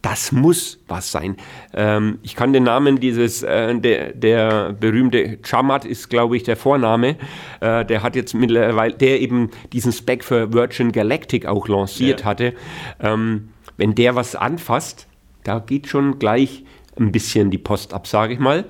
das 0.02 0.34
muss 0.34 0.80
was 0.90 1.12
sein. 1.14 1.38
Ähm, 1.74 2.20
ich 2.24 2.36
kann 2.36 2.52
den 2.52 2.64
Namen 2.64 3.00
dieses, 3.00 3.42
äh, 3.42 3.74
der, 3.80 4.12
der 4.12 4.74
berühmte 4.74 5.40
Chamat 5.42 5.86
ist, 5.86 6.10
glaube 6.10 6.36
ich, 6.36 6.44
der 6.44 6.58
Vorname. 6.58 7.16
Äh, 7.62 7.86
der 7.86 8.04
hat 8.04 8.18
jetzt 8.18 8.34
mittlerweile, 8.34 8.94
der 8.96 9.22
eben 9.22 9.50
diesen 9.72 9.94
Spec 9.94 10.26
für 10.26 10.52
Virgin 10.52 10.92
Galactic 10.92 11.46
auch 11.46 11.70
lanciert 11.70 12.20
ja. 12.20 12.26
hatte. 12.26 12.54
Ähm, 13.00 13.53
wenn 13.78 13.96
der 13.96 14.16
was 14.16 14.36
anfasst, 14.36 15.08
da 15.44 15.60
geht 15.60 15.88
schon 15.88 16.20
gleich 16.20 16.64
ein 16.98 17.12
bisschen 17.12 17.52
die 17.52 17.58
Post 17.58 17.94
ab, 17.94 18.08
sage 18.08 18.34
ich 18.34 18.40
mal. 18.40 18.66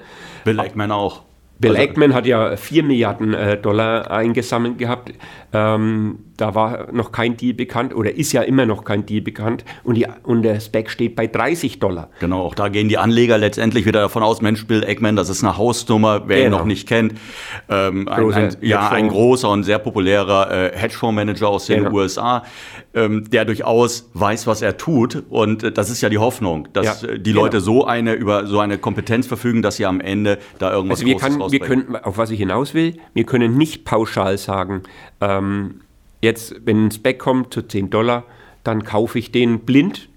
Bill 0.46 0.60
Eggman 0.60 0.92
auch. 0.92 1.24
Bill 1.60 1.72
also, 1.72 1.84
Eggman 1.84 2.14
hat 2.14 2.26
ja 2.26 2.58
4 2.58 2.84
Milliarden 2.84 3.34
äh, 3.34 3.58
Dollar 3.58 4.12
eingesammelt 4.12 4.78
gehabt. 4.78 5.14
Ähm, 5.54 6.20
da 6.36 6.56
war 6.56 6.92
noch 6.92 7.12
kein 7.12 7.38
Deal 7.38 7.54
bekannt 7.54 7.96
oder 7.96 8.14
ist 8.14 8.34
ja 8.34 8.42
immer 8.42 8.66
noch 8.66 8.84
kein 8.84 9.06
Deal 9.06 9.22
bekannt 9.22 9.64
und, 9.84 9.96
die, 9.96 10.08
und 10.24 10.42
der 10.42 10.60
Spec 10.60 10.90
steht 10.90 11.16
bei 11.16 11.28
30 11.28 11.80
Dollar. 11.80 12.10
Genau, 12.20 12.42
auch 12.42 12.56
da 12.56 12.70
gehen 12.70 12.90
die 12.90 12.98
Anleger 12.98 13.38
letztendlich 13.38 13.86
wieder 13.86 14.02
davon 14.02 14.24
aus, 14.24 14.42
Mensch, 14.42 14.66
Bill 14.66 14.84
Eggman, 14.84 15.16
das 15.16 15.30
ist 15.30 15.44
eine 15.44 15.58
Hausnummer, 15.58 16.24
wer 16.28 16.44
genau. 16.44 16.58
ihn 16.58 16.60
noch 16.60 16.66
nicht 16.66 16.88
kennt. 16.88 17.14
Ähm, 17.70 18.08
ein, 18.08 18.34
ein, 18.34 18.58
ja, 18.62 18.90
ein 18.90 19.08
großer 19.08 19.50
und 19.50 19.64
sehr 19.64 19.80
populärer 19.80 20.74
äh, 20.74 20.78
Hedgefondsmanager 20.78 21.48
aus 21.48 21.68
den 21.68 21.84
genau. 21.84 21.96
USA, 21.98 22.44
ähm, 22.94 23.30
der 23.30 23.46
durchaus 23.46 24.10
weiß, 24.14 24.48
was 24.48 24.62
er 24.62 24.78
tut. 24.78 25.24
Und 25.30 25.64
äh, 25.64 25.72
das 25.72 25.90
ist 25.90 26.02
ja 26.02 26.10
die 26.10 26.18
Hoffnung, 26.18 26.68
dass 26.74 27.02
ja, 27.02 27.10
äh, 27.10 27.20
die 27.20 27.32
genau. 27.32 27.44
Leute 27.44 27.60
so 27.62 27.86
eine 27.86 28.14
über 28.14 28.48
so 28.48 28.60
eine 28.60 28.78
Kompetenz 28.78 29.28
verfügen, 29.28 29.62
dass 29.62 29.78
sie 29.78 29.86
am 29.86 30.00
Ende 30.00 30.40
da 30.60 30.72
irgendwas 30.72 31.00
also 31.00 31.08
wir 31.08 31.16
Großes 31.16 31.40
kann, 31.40 31.52
wir 31.52 31.60
können, 31.60 31.96
Auf 31.96 32.18
was 32.18 32.30
ich 32.32 32.40
hinaus 32.40 32.74
will, 32.74 32.98
wir 33.14 33.24
können 33.26 33.58
nicht 33.58 33.86
pauschal 33.86 34.38
sagen, 34.38 34.84
ähm, 35.22 35.82
Jetzt, 36.24 36.56
wenn 36.64 36.86
ein 36.86 36.92
Spec 36.92 37.20
kommt 37.20 37.54
zu 37.54 37.64
10 37.64 37.90
Dollar, 37.90 38.24
dann 38.64 38.86
kaufe 38.86 39.20
ich 39.20 39.34
den 39.34 39.60
blind, 39.60 40.08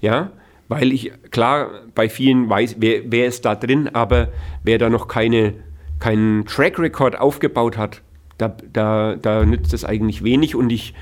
ja, 0.00 0.32
weil 0.66 0.90
ich, 0.90 1.12
klar, 1.30 1.70
bei 1.94 2.08
vielen 2.08 2.50
weiß, 2.50 2.78
wer, 2.80 3.02
wer 3.06 3.28
ist 3.28 3.44
da 3.44 3.54
drin, 3.54 3.88
aber 3.92 4.30
wer 4.64 4.78
da 4.78 4.90
noch 4.90 5.06
keine, 5.06 5.54
keinen 6.00 6.44
Track 6.44 6.80
Record 6.80 7.20
aufgebaut 7.20 7.76
hat, 7.76 8.02
da, 8.42 8.56
da, 8.72 9.16
da 9.16 9.44
nützt 9.44 9.72
es 9.72 9.84
eigentlich 9.84 10.24
wenig 10.24 10.54
und 10.54 10.70
ich 10.70 10.94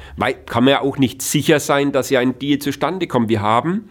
kann 0.46 0.64
mir 0.64 0.82
auch 0.82 0.98
nicht 0.98 1.22
sicher 1.22 1.60
sein, 1.60 1.92
dass 1.92 2.10
ja 2.10 2.20
ein 2.20 2.38
Deal 2.38 2.58
zustande 2.58 3.06
kommt. 3.06 3.28
Wir 3.28 3.40
haben 3.40 3.90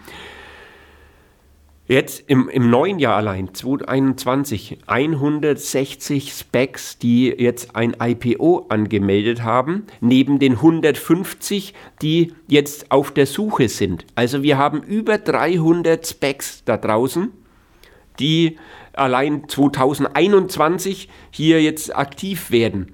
Jetzt 1.89 2.25
im, 2.27 2.49
im 2.49 2.69
neuen 2.69 2.99
Jahr 2.99 3.15
allein, 3.15 3.51
2021, 3.51 4.77
160 4.85 6.31
Specs, 6.31 6.99
die 6.99 7.29
jetzt 7.29 7.75
ein 7.75 7.95
IPO 7.99 8.67
angemeldet 8.69 9.41
haben, 9.41 9.87
neben 9.99 10.37
den 10.37 10.51
150, 10.53 11.73
die 12.03 12.35
jetzt 12.47 12.91
auf 12.91 13.09
der 13.09 13.25
Suche 13.25 13.69
sind. 13.69 14.05
Also 14.13 14.43
wir 14.43 14.59
haben 14.59 14.83
über 14.83 15.17
300 15.17 16.05
Specs 16.05 16.63
da 16.63 16.77
draußen, 16.77 17.31
die 18.19 18.59
allein 18.93 19.49
2021 19.49 21.09
hier 21.31 21.59
jetzt 21.63 21.95
aktiv 21.95 22.51
werden. 22.51 22.93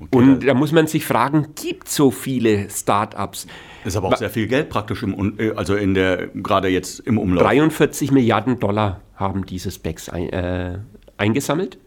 Okay, 0.00 0.16
und 0.16 0.46
da 0.46 0.54
muss 0.54 0.72
man 0.72 0.86
sich 0.86 1.06
fragen, 1.06 1.48
gibt 1.54 1.88
es 1.88 1.94
so 1.94 2.10
viele 2.10 2.68
Startups? 2.68 3.46
Ist 3.84 3.96
aber 3.96 4.08
auch 4.08 4.16
sehr 4.16 4.30
viel 4.30 4.46
Geld 4.46 4.68
praktisch 4.68 5.02
im, 5.02 5.38
äh, 5.38 5.52
also 5.52 5.76
in 5.76 5.94
der, 5.94 6.28
gerade 6.28 6.68
jetzt 6.68 7.00
im 7.00 7.18
Umlauf. 7.18 7.44
43 7.44 8.10
Milliarden 8.10 8.58
Dollar 8.58 9.00
haben 9.14 9.46
diese 9.46 9.70
Specs 9.70 10.08
ein, 10.08 10.30
äh, 10.30 10.78
eingesammelt. 11.16 11.78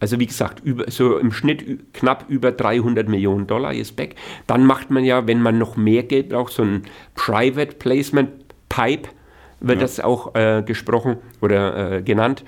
Also 0.00 0.18
wie 0.20 0.26
gesagt, 0.26 0.60
über, 0.64 0.90
so 0.90 1.16
im 1.18 1.32
Schnitt 1.32 1.94
knapp 1.94 2.26
über 2.28 2.52
300 2.52 3.08
Millionen 3.08 3.46
Dollar 3.46 3.72
ihr 3.72 3.84
Spec. 3.86 4.16
Dann 4.46 4.66
macht 4.66 4.90
man 4.90 5.04
ja, 5.04 5.26
wenn 5.26 5.40
man 5.40 5.56
noch 5.56 5.76
mehr 5.76 6.02
Geld 6.02 6.28
braucht, 6.28 6.52
so 6.52 6.62
ein 6.62 6.82
Private 7.14 7.76
Placement 7.76 8.30
Pipe, 8.68 9.08
wird 9.60 9.78
ja. 9.78 9.82
das 9.82 10.00
auch 10.00 10.34
äh, 10.34 10.62
gesprochen 10.62 11.16
oder 11.40 11.92
äh, 11.92 12.02
genannt. 12.02 12.44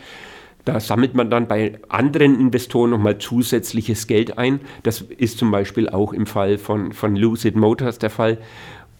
Da 0.67 0.81
sammelt 0.81 1.15
man 1.15 1.31
dann 1.31 1.47
bei 1.47 1.79
anderen 1.89 2.39
Investoren 2.41 2.91
nochmal 2.91 3.19
zusätzliches 3.19 4.09
Geld 4.09 4.37
ein. 4.37 4.61
Das 4.83 5.01
ist 5.01 5.39
zum 5.39 5.53
Beispiel 5.53 5.89
auch 5.89 6.13
im 6.13 6.27
Fall 6.27 6.59
von, 6.59 6.93
von 6.93 7.15
Lucid 7.15 7.55
Motors 7.55 7.99
der 7.99 8.11
Fall. 8.11 8.39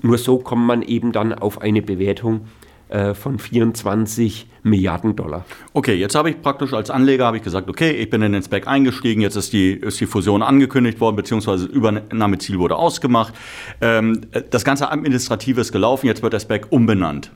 Nur 0.01 0.17
so 0.17 0.39
kommt 0.39 0.65
man 0.65 0.83
eben 0.83 1.11
dann 1.11 1.35
auf 1.35 1.61
eine 1.61 1.83
Bewertung 1.83 2.43
äh, 2.89 3.15
von 3.15 3.41
24 3.41 4.47
Milliarden 4.63 5.17
Dollar. 5.17 5.45
Okay, 5.73 5.95
jetzt 5.95 6.15
habe 6.15 6.31
ich 6.31 6.41
praktisch 6.41 6.73
als 6.73 6.89
Anleger 6.89 7.35
ich 7.35 7.43
gesagt, 7.43 7.69
okay, 7.69 7.91
ich 7.91 8.11
bin 8.11 8.23
in 8.23 8.33
den 8.33 8.45
Spec 8.45 8.69
eingestiegen, 8.69 9.21
jetzt 9.21 9.35
ist 9.35 9.53
die, 9.53 9.73
ist 9.73 10.01
die 10.01 10.07
Fusion 10.07 10.43
angekündigt 10.43 11.01
worden, 11.01 11.17
beziehungsweise 11.17 11.67
das 11.67 11.75
Übernahmeziel 11.75 12.61
wurde 12.61 12.77
ausgemacht. 12.77 13.35
Ähm, 13.81 14.21
das 14.51 14.65
ganze 14.65 14.93
Administrative 14.93 15.61
ist 15.61 15.73
gelaufen, 15.73 16.07
jetzt 16.07 16.23
wird 16.23 16.33
der 16.33 16.41
Spec 16.41 16.69
umbenannt. 16.71 17.33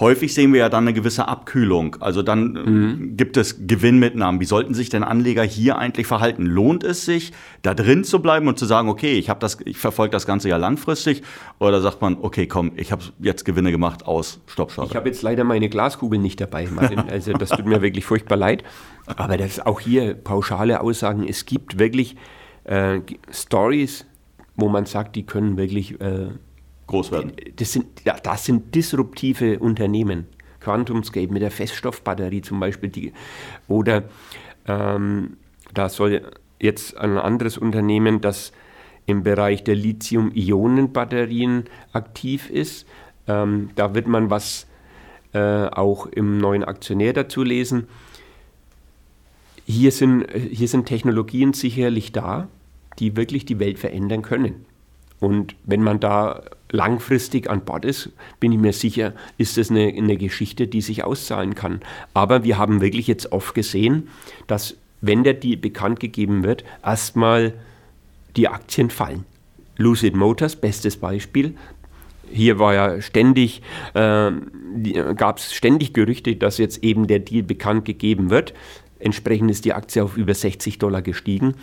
Häufig 0.00 0.32
sehen 0.32 0.52
wir 0.52 0.60
ja 0.60 0.68
dann 0.68 0.84
eine 0.84 0.92
gewisse 0.92 1.26
Abkühlung. 1.26 1.96
Also 2.00 2.22
dann 2.22 2.54
äh, 2.54 2.70
mhm. 2.70 3.16
gibt 3.16 3.36
es 3.36 3.66
Gewinnmitnahmen. 3.66 4.40
Wie 4.40 4.44
sollten 4.44 4.72
sich 4.72 4.90
denn 4.90 5.02
Anleger 5.02 5.42
hier 5.42 5.76
eigentlich 5.78 6.06
verhalten? 6.06 6.46
Lohnt 6.46 6.84
es 6.84 7.04
sich, 7.04 7.32
da 7.62 7.74
drin 7.74 8.04
zu 8.04 8.22
bleiben 8.22 8.46
und 8.46 8.58
zu 8.58 8.64
sagen, 8.64 8.88
okay, 8.88 9.14
ich 9.14 9.28
habe 9.28 9.40
das, 9.40 9.58
ich 9.64 9.78
verfolge 9.78 10.12
das 10.12 10.24
Ganze 10.24 10.48
ja 10.48 10.56
langfristig? 10.56 11.22
Oder 11.58 11.80
sagt 11.80 12.00
man, 12.00 12.16
okay, 12.20 12.46
komm, 12.46 12.72
ich 12.76 12.92
habe 12.92 13.02
jetzt 13.18 13.44
Gewinne 13.44 13.72
gemacht 13.72 14.06
aus 14.06 14.40
Stopp, 14.46 14.72
Ich 14.84 14.94
habe 14.94 15.08
jetzt 15.08 15.22
leider 15.22 15.42
meine 15.42 15.68
Glaskugel 15.68 16.20
nicht 16.20 16.40
dabei, 16.40 16.68
Martin. 16.70 16.98
Also 17.08 17.32
das 17.32 17.48
tut 17.48 17.66
mir 17.66 17.82
wirklich 17.82 18.04
furchtbar 18.04 18.36
leid. 18.36 18.62
Aber 19.06 19.36
das 19.36 19.52
ist 19.52 19.66
auch 19.66 19.80
hier 19.80 20.14
pauschale 20.14 20.80
Aussagen. 20.80 21.26
Es 21.26 21.46
gibt 21.46 21.78
wirklich 21.78 22.16
äh, 22.64 23.00
Stories, 23.32 24.04
wo 24.56 24.68
man 24.68 24.86
sagt, 24.86 25.16
die 25.16 25.24
können 25.24 25.56
wirklich 25.56 26.00
äh, 26.00 26.28
groß 26.88 27.12
werden. 27.12 27.32
Das 27.56 27.72
sind, 27.72 27.86
das 28.24 28.44
sind 28.44 28.74
disruptive 28.74 29.60
Unternehmen. 29.60 30.26
QuantumScape 30.60 31.32
mit 31.32 31.42
der 31.42 31.52
Feststoffbatterie 31.52 32.42
zum 32.42 32.58
Beispiel. 32.58 32.90
Die, 32.90 33.12
oder 33.68 34.04
ähm, 34.66 35.36
da 35.72 35.88
soll 35.88 36.22
jetzt 36.58 36.96
ein 36.96 37.16
anderes 37.16 37.56
Unternehmen, 37.56 38.20
das 38.20 38.52
im 39.06 39.22
Bereich 39.22 39.64
der 39.64 39.76
Lithium-Ionen-Batterien 39.76 41.64
aktiv 41.92 42.50
ist. 42.50 42.86
Ähm, 43.26 43.70
da 43.76 43.94
wird 43.94 44.06
man 44.06 44.30
was 44.30 44.66
äh, 45.32 45.66
auch 45.68 46.06
im 46.06 46.38
neuen 46.38 46.64
Aktionär 46.64 47.12
dazu 47.12 47.42
lesen. 47.42 47.86
Hier 49.64 49.92
sind, 49.92 50.26
hier 50.32 50.68
sind 50.68 50.86
Technologien 50.86 51.52
sicherlich 51.52 52.12
da, 52.12 52.48
die 52.98 53.16
wirklich 53.16 53.44
die 53.44 53.58
Welt 53.58 53.78
verändern 53.78 54.22
können. 54.22 54.66
Und 55.20 55.56
wenn 55.64 55.82
man 55.82 56.00
da 56.00 56.42
langfristig 56.70 57.50
an 57.50 57.64
Bord 57.64 57.84
ist, 57.84 58.10
bin 58.40 58.52
ich 58.52 58.58
mir 58.58 58.72
sicher, 58.72 59.14
ist 59.36 59.56
das 59.56 59.70
eine, 59.70 59.88
eine 59.88 60.16
Geschichte, 60.16 60.66
die 60.66 60.80
sich 60.80 61.04
auszahlen 61.04 61.54
kann. 61.54 61.80
Aber 62.14 62.44
wir 62.44 62.58
haben 62.58 62.80
wirklich 62.80 63.06
jetzt 63.06 63.32
oft 63.32 63.54
gesehen, 63.54 64.08
dass 64.46 64.76
wenn 65.00 65.24
der 65.24 65.34
Deal 65.34 65.56
bekannt 65.56 66.00
gegeben 66.00 66.42
wird, 66.42 66.64
erstmal 66.84 67.54
die 68.36 68.48
Aktien 68.48 68.90
fallen. 68.90 69.24
Lucid 69.76 70.14
Motors, 70.14 70.56
bestes 70.56 70.96
Beispiel. 70.96 71.54
Hier 72.30 72.58
war 72.58 72.74
ja 72.74 73.00
ständig, 73.00 73.62
äh, 73.94 74.30
gab 75.16 75.38
es 75.38 75.54
ständig 75.54 75.94
Gerüchte, 75.94 76.36
dass 76.36 76.58
jetzt 76.58 76.84
eben 76.84 77.06
der 77.06 77.20
Deal 77.20 77.42
bekannt 77.42 77.84
gegeben 77.84 78.28
wird. 78.28 78.52
Entsprechend 78.98 79.50
ist 79.50 79.64
die 79.64 79.72
Aktie 79.72 80.02
auf 80.02 80.16
über 80.16 80.34
60 80.34 80.78
Dollar 80.78 81.00
gestiegen. 81.00 81.54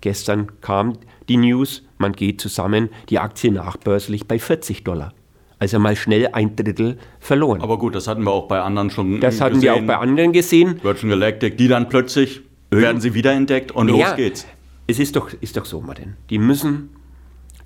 Gestern 0.00 0.60
kam 0.60 0.94
die 1.28 1.36
News, 1.36 1.82
man 1.98 2.12
geht 2.12 2.40
zusammen, 2.40 2.88
die 3.08 3.18
Aktie 3.18 3.52
nachbörslich 3.52 4.26
bei 4.26 4.38
40 4.38 4.84
Dollar. 4.84 5.12
Also 5.58 5.78
mal 5.78 5.94
schnell 5.94 6.28
ein 6.32 6.56
Drittel 6.56 6.96
verloren. 7.18 7.60
Aber 7.60 7.78
gut, 7.78 7.94
das 7.94 8.08
hatten 8.08 8.22
wir 8.24 8.30
auch 8.30 8.48
bei 8.48 8.60
anderen 8.62 8.88
schon 8.88 9.20
Das 9.20 9.42
hatten 9.42 9.60
wir 9.60 9.74
auch 9.74 9.82
bei 9.82 9.96
anderen 9.96 10.32
gesehen. 10.32 10.80
Virgin 10.82 11.10
Galactic, 11.10 11.58
die 11.58 11.68
dann 11.68 11.88
plötzlich 11.90 12.40
werden 12.70 13.00
sie 13.00 13.12
wiederentdeckt 13.12 13.72
und 13.72 13.88
Naja, 13.88 14.08
los 14.08 14.16
geht's. 14.16 14.46
Es 14.86 14.98
ist 14.98 15.16
doch, 15.16 15.30
ist 15.40 15.56
doch 15.56 15.66
so, 15.66 15.82
Martin. 15.82 16.16
Die 16.30 16.38
müssen, 16.38 16.90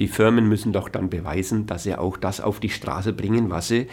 die 0.01 0.09
Firmen 0.09 0.49
müssen 0.49 0.73
doch 0.73 0.89
dann 0.89 1.09
beweisen, 1.09 1.67
dass 1.67 1.85
sie 1.85 1.95
auch 1.95 2.17
das 2.17 2.41
auf 2.41 2.59
die 2.59 2.71
Straße 2.71 3.13
bringen, 3.13 3.51
was 3.51 3.69
sie 3.69 3.87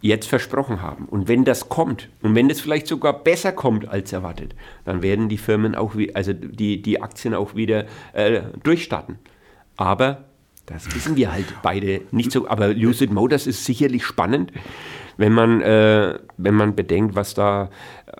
jetzt 0.00 0.28
versprochen 0.28 0.82
haben. 0.82 1.06
Und 1.06 1.28
wenn 1.28 1.44
das 1.44 1.68
kommt 1.68 2.08
und 2.22 2.34
wenn 2.34 2.48
das 2.48 2.60
vielleicht 2.60 2.86
sogar 2.86 3.22
besser 3.22 3.52
kommt 3.52 3.88
als 3.88 4.12
erwartet, 4.12 4.54
dann 4.84 5.02
werden 5.02 5.28
die 5.28 5.38
Firmen 5.38 5.74
auch, 5.74 5.94
also 6.14 6.32
die, 6.32 6.82
die 6.82 7.02
Aktien 7.02 7.34
auch 7.34 7.54
wieder 7.54 7.84
äh, 8.12 8.42
durchstarten. 8.62 9.18
Aber 9.76 10.24
das 10.66 10.94
wissen 10.94 11.16
wir 11.16 11.32
halt 11.32 11.46
beide 11.62 12.02
nicht 12.12 12.32
so. 12.32 12.48
Aber 12.48 12.68
Lucid 12.68 13.12
Motors 13.12 13.46
ist 13.46 13.64
sicherlich 13.64 14.04
spannend, 14.04 14.52
wenn 15.20 15.34
man, 15.34 15.60
äh, 15.60 16.18
wenn 16.38 16.54
man 16.54 16.74
bedenkt, 16.74 17.14
was 17.14 17.34
da 17.34 17.68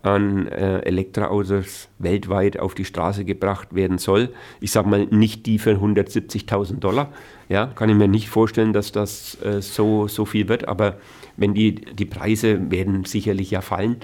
an 0.02 0.46
äh, 0.48 0.80
Elektroautos 0.80 1.88
weltweit 1.98 2.58
auf 2.58 2.74
die 2.74 2.84
Straße 2.84 3.24
gebracht 3.24 3.74
werden 3.74 3.96
soll. 3.96 4.34
Ich 4.60 4.70
sage 4.70 4.86
mal, 4.86 5.06
nicht 5.06 5.46
die 5.46 5.58
für 5.58 5.76
170.000 5.76 6.78
Dollar. 6.78 7.10
Ja, 7.48 7.66
kann 7.66 7.88
ich 7.88 7.96
mir 7.96 8.06
nicht 8.06 8.28
vorstellen, 8.28 8.74
dass 8.74 8.92
das 8.92 9.38
äh, 9.42 9.62
so, 9.62 10.08
so 10.08 10.26
viel 10.26 10.48
wird. 10.48 10.68
Aber 10.68 10.98
wenn 11.38 11.54
die, 11.54 11.74
die 11.74 12.04
Preise 12.04 12.70
werden 12.70 13.06
sicherlich 13.06 13.50
ja 13.50 13.62
fallen. 13.62 13.96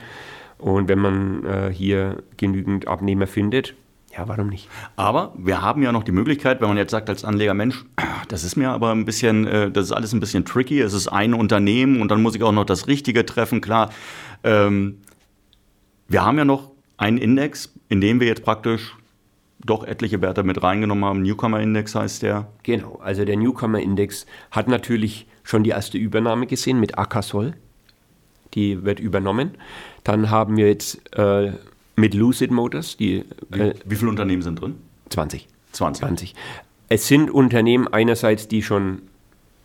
Und 0.57 0.89
wenn 0.89 0.99
man 0.99 1.45
äh, 1.45 1.71
hier 1.71 2.23
genügend 2.39 2.89
Abnehmer 2.89 3.27
findet, 3.27 3.75
ja, 4.17 4.27
warum 4.29 4.49
nicht? 4.49 4.69
Aber 4.97 5.35
wir 5.37 5.61
haben 5.63 5.83
ja 5.83 5.93
noch 5.93 6.05
die 6.05 6.13
Möglichkeit, 6.13 6.61
wenn 6.61 6.69
man 6.69 6.77
jetzt 6.77 6.91
sagt 6.91 7.09
als 7.11 7.25
Anleger, 7.25 7.55
Mensch, 7.55 7.85
das 8.29 8.45
ist 8.45 8.57
mir 8.57 8.71
aber 8.71 8.93
ein 8.93 9.05
bisschen, 9.05 9.47
äh, 9.47 9.71
das 9.71 9.87
ist 9.87 9.93
alles 9.93 10.13
ein 10.13 10.21
bisschen 10.21 10.45
tricky. 10.45 10.81
Es 10.81 10.93
ist 10.93 11.09
ein 11.09 11.35
Unternehmen 11.35 12.01
und 12.01 12.11
dann 12.11 12.23
muss 12.23 12.35
ich 12.35 12.43
auch 12.43 12.53
noch 12.53 12.65
das 12.65 12.87
Richtige 12.87 13.27
treffen. 13.27 13.61
Klar, 13.61 13.91
ähm, 14.43 14.99
wir 16.09 16.25
haben 16.25 16.39
ja 16.39 16.45
noch 16.45 16.73
einen 16.97 17.19
Index, 17.19 17.73
in 17.89 18.01
dem 18.01 18.21
wir 18.21 18.27
jetzt 18.27 18.43
praktisch 18.43 18.97
doch 19.65 19.85
etliche 19.85 20.23
Werte 20.23 20.45
mit 20.45 20.63
reingenommen 20.63 21.05
haben. 21.05 21.23
Newcomer-Index 21.23 21.95
heißt 21.95 22.23
der. 22.23 22.47
Genau, 22.63 23.01
also 23.03 23.25
der 23.25 23.37
Newcomer-Index 23.37 24.27
hat 24.51 24.69
natürlich 24.69 25.27
schon 25.43 25.65
die 25.65 25.71
erste 25.71 25.99
Übernahme 25.99 26.47
gesehen 26.47 26.81
mit 26.81 26.99
Akasol. 26.99 27.55
Die 28.55 28.85
wird 28.85 29.01
übernommen. 29.01 29.53
Dann 30.05 30.31
haben 30.31 30.57
wir 30.57 30.69
jetzt 30.69 31.01
äh, 31.19 31.53
mit 31.97 32.15
Lucid 32.15 32.51
Motors 32.51 32.97
die 32.97 33.25
äh, 33.53 33.75
Wie 33.85 33.97
viele 33.97 34.11
Unternehmen 34.11 34.43
sind 34.43 34.61
drin? 34.61 34.77
20. 35.11 35.49
20. 35.73 36.01
20. 36.07 36.35
Es 36.89 37.09
sind 37.09 37.31
Unternehmen 37.31 37.89
einerseits, 37.89 38.49
die 38.49 38.63
schon 38.63 39.03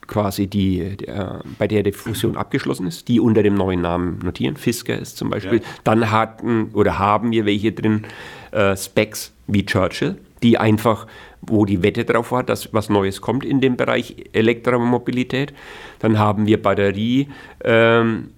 quasi 0.08 0.48
die, 0.48 0.98
der, 0.98 1.42
bei 1.58 1.68
der 1.68 1.84
die 1.84 1.92
Fusion 1.92 2.36
abgeschlossen 2.36 2.88
ist, 2.88 3.08
die 3.08 3.20
unter 3.20 3.44
dem 3.44 3.56
neuen 3.56 3.82
Namen 3.82 4.20
notieren. 4.24 4.58
Fisker 4.58 4.98
ist 4.98 5.18
zum 5.18 5.30
Beispiel. 5.30 5.60
Ja. 5.60 5.66
Dann 5.84 6.12
hatten 6.12 6.72
oder 6.74 7.00
haben 7.00 7.32
wir 7.32 7.46
welche 7.46 7.72
drin, 7.72 8.04
äh, 8.52 8.76
Specs 8.76 9.32
wie 9.48 9.66
Churchill, 9.66 10.18
die 10.44 10.58
einfach, 10.58 11.08
wo 11.42 11.66
die 11.66 11.82
Wette 11.82 12.04
drauf 12.04 12.32
war, 12.32 12.44
dass 12.44 12.74
was 12.74 12.90
Neues 12.90 13.22
kommt 13.22 13.46
in 13.46 13.62
dem 13.62 13.78
Bereich 13.78 14.16
Elektromobilität. 14.34 15.54
Dann 16.00 16.20
haben 16.20 16.46
wir 16.46 16.62
Batterie. 16.62 17.30
Ähm, 17.64 18.32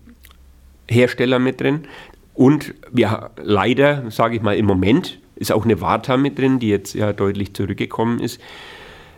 mit 1.40 1.62
drin. 1.62 1.88
Und 2.34 2.74
wir 2.92 3.30
leider, 3.42 4.10
sage 4.10 4.36
ich 4.36 4.42
mal, 4.42 4.58
im 4.58 4.66
Moment 4.66 5.20
ist 5.36 5.52
auch 5.52 5.66
eine 5.66 5.82
Varta 5.82 6.18
mit 6.18 6.40
drin, 6.40 6.58
die 6.60 6.70
jetzt 6.70 6.94
ja 6.94 7.14
deutlich 7.14 7.54
zurückgekommen 7.54 8.20
ist. 8.20 8.42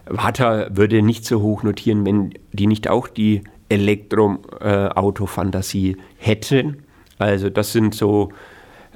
Varta 0.06 0.68
würde 0.72 1.02
nicht 1.02 1.26
so 1.26 1.42
hoch 1.42 1.64
notieren, 1.64 2.06
wenn 2.06 2.34
die 2.52 2.68
nicht 2.68 2.90
auch 2.90 3.08
die 3.08 3.42
Elektroauto-Fantasie 3.70 5.96
hätten. 6.18 6.84
Also 7.18 7.50
das 7.50 7.72
sind 7.72 7.96
so 7.96 8.34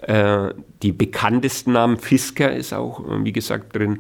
äh, 0.02 0.50
die 0.84 0.92
bekanntesten 0.92 1.72
Namen. 1.74 1.98
Fisker 1.98 2.56
ist 2.56 2.74
auch, 2.74 3.00
äh, 3.00 3.24
wie 3.24 3.32
gesagt, 3.32 3.76
drin. 3.76 4.00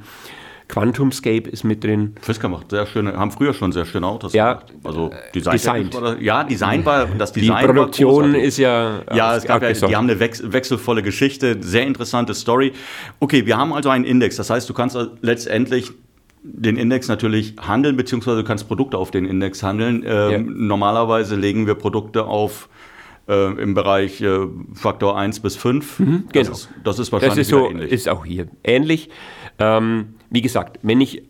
Quantumscape 0.69 1.49
ist 1.49 1.63
mit 1.65 1.83
drin. 1.83 2.15
Fisker 2.21 2.47
macht 2.47 2.69
sehr 2.69 2.85
schöne, 2.85 3.17
haben 3.17 3.31
früher 3.31 3.53
schon 3.53 3.71
sehr 3.71 3.85
schöne 3.85 4.07
Autos 4.07 4.33
Ja, 4.33 4.53
gemacht. 4.53 4.73
Also 4.83 5.11
Design. 5.33 5.91
War 5.93 6.01
das, 6.01 6.15
ja, 6.21 6.43
Design 6.43 6.85
war, 6.85 7.07
das 7.07 7.33
Die 7.33 7.41
Design 7.41 7.65
Produktion 7.65 8.13
war 8.13 8.21
großartig. 8.21 8.43
ist 8.47 8.57
ja. 8.59 9.01
Ja, 9.13 9.35
es 9.35 9.43
gab 9.45 9.61
ja, 9.63 9.71
die 9.73 9.95
haben 9.95 10.09
eine 10.09 10.19
wechs 10.19 10.41
wechselvolle 10.45 11.01
Geschichte, 11.01 11.57
sehr 11.61 11.85
interessante 11.87 12.33
Story. 12.33 12.71
Okay, 13.19 13.45
wir 13.45 13.57
haben 13.57 13.73
also 13.73 13.89
einen 13.89 14.05
Index. 14.05 14.35
Das 14.37 14.49
heißt, 14.49 14.69
du 14.69 14.73
kannst 14.73 14.95
also 14.95 15.11
letztendlich 15.21 15.91
den 16.43 16.77
Index 16.77 17.07
natürlich 17.07 17.55
handeln, 17.59 17.97
beziehungsweise 17.97 18.37
du 18.37 18.43
kannst 18.43 18.67
Produkte 18.67 18.97
auf 18.97 19.11
den 19.11 19.25
Index 19.25 19.61
handeln. 19.63 20.03
Ähm, 20.05 20.31
Ja. 20.31 20.37
Normalerweise 20.39 21.35
legen 21.35 21.65
wir 21.67 21.75
Produkte 21.75 22.25
auf 22.25 22.69
äh, 23.27 23.51
im 23.61 23.73
Bereich 23.73 24.21
äh, 24.21 24.47
Faktor 24.75 25.17
1 25.17 25.39
bis 25.41 25.55
5. 25.55 25.97
genau. 25.97 26.21
Das 26.31 26.47
ist, 26.49 26.69
das 26.83 26.99
ist 26.99 27.11
wahrscheinlich 27.11 27.37
Das 27.39 27.47
ist 27.47 27.49
so, 27.49 27.69
ähnlich. 27.69 27.91
ist 27.91 28.07
auch 28.07 28.23
hier 28.23 28.47
ähnlich. 28.63 29.09
Ähm, 29.57 30.13
wie 30.29 30.41
gesagt, 30.41 30.79
wenn 30.81 31.01
ich 31.01 31.23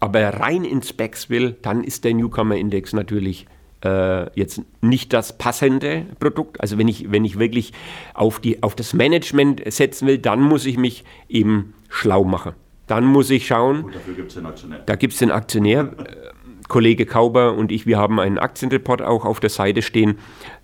aber 0.00 0.20
rein 0.20 0.64
in 0.64 0.82
Specs 0.82 1.30
will, 1.30 1.56
dann 1.62 1.84
ist 1.84 2.04
der 2.04 2.14
Newcomer-Index 2.14 2.92
natürlich 2.92 3.46
äh, 3.84 4.30
jetzt 4.38 4.62
nicht 4.80 5.12
das 5.12 5.36
passende 5.38 6.06
Produkt. 6.18 6.60
Also 6.60 6.78
wenn 6.78 6.88
ich, 6.88 7.10
wenn 7.12 7.24
ich 7.24 7.38
wirklich 7.38 7.72
auf, 8.14 8.40
die, 8.40 8.62
auf 8.62 8.74
das 8.74 8.94
Management 8.94 9.62
setzen 9.72 10.06
will, 10.08 10.18
dann 10.18 10.40
muss 10.40 10.66
ich 10.66 10.76
mich 10.76 11.04
eben 11.28 11.74
schlau 11.88 12.24
machen. 12.24 12.52
Dann 12.86 13.04
muss 13.04 13.30
ich 13.30 13.46
schauen, 13.46 13.82
Gut, 13.82 13.94
dafür 13.94 14.14
gibt 14.14 14.28
es 14.28 14.34
den 14.34 14.46
Aktionär. 14.46 14.82
da 14.84 14.96
gibt 14.96 15.12
es 15.12 15.18
den 15.18 15.30
Aktionär, 15.30 15.80
äh, 15.98 16.68
Kollege 16.68 17.06
Kauber 17.06 17.54
und 17.54 17.70
ich, 17.70 17.86
wir 17.86 17.98
haben 17.98 18.18
einen 18.18 18.38
Aktienreport 18.38 19.02
auch 19.02 19.24
auf 19.24 19.40
der 19.40 19.50
Seite 19.50 19.82
stehen, 19.82 20.18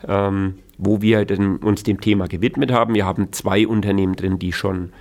ähm, 0.07 0.55
wo 0.79 1.03
wir 1.03 1.25
den, 1.25 1.59
uns 1.59 1.83
dem 1.83 2.01
Thema 2.01 2.29
gewidmet 2.29 2.73
haben. 2.73 2.95
Wir 2.95 3.05
haben 3.05 3.33
zwei 3.33 3.67
Unternehmen 3.67 4.17
drin, 4.17 4.39
die 4.39 4.53
schon, 4.53 4.93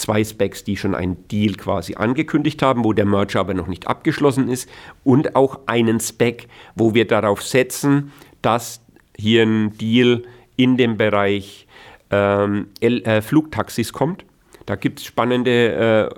zwei 0.00 0.24
Specs, 0.24 0.64
die 0.64 0.76
schon 0.76 0.94
einen 0.94 1.28
Deal 1.28 1.54
quasi 1.54 1.94
angekündigt 1.94 2.62
haben, 2.62 2.84
wo 2.84 2.92
der 2.92 3.06
Merger 3.06 3.40
aber 3.40 3.54
noch 3.54 3.66
nicht 3.68 3.86
abgeschlossen 3.86 4.48
ist 4.48 4.68
und 5.04 5.36
auch 5.36 5.60
einen 5.66 6.00
Spec, 6.00 6.48
wo 6.74 6.94
wir 6.94 7.06
darauf 7.06 7.42
setzen, 7.42 8.12
dass 8.42 8.80
hier 9.16 9.44
ein 9.44 9.76
Deal 9.76 10.22
in 10.56 10.76
dem 10.76 10.96
Bereich 10.96 11.66
ähm, 12.10 12.68
L, 12.80 13.02
äh, 13.02 13.22
Flugtaxis 13.22 13.92
kommt. 13.92 14.24
Da 14.66 14.76
gibt 14.76 15.00
es 15.00 15.04
spannende 15.04 16.12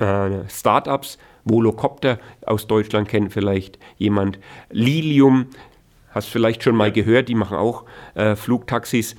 äh, 0.00 0.04
äh, 0.04 0.48
Startups. 0.48 1.18
Volocopter 1.44 2.18
aus 2.44 2.66
Deutschland 2.66 3.08
kennt 3.08 3.32
vielleicht 3.32 3.78
jemand. 3.96 4.38
Lilium, 4.70 5.46
hast 6.10 6.28
vielleicht 6.28 6.62
schon 6.62 6.76
mal 6.76 6.92
gehört, 6.92 7.28
die 7.28 7.34
machen 7.34 7.56
auch 7.56 7.84
äh, 8.14 8.36
Flugtaxis. 8.36 9.16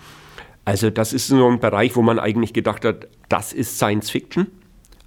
Also 0.65 0.91
das 0.91 1.13
ist 1.13 1.27
so 1.27 1.47
ein 1.47 1.59
Bereich, 1.59 1.95
wo 1.95 2.01
man 2.01 2.19
eigentlich 2.19 2.53
gedacht 2.53 2.85
hat, 2.85 3.07
das 3.29 3.53
ist 3.53 3.77
Science 3.77 4.09
Fiction. 4.09 4.47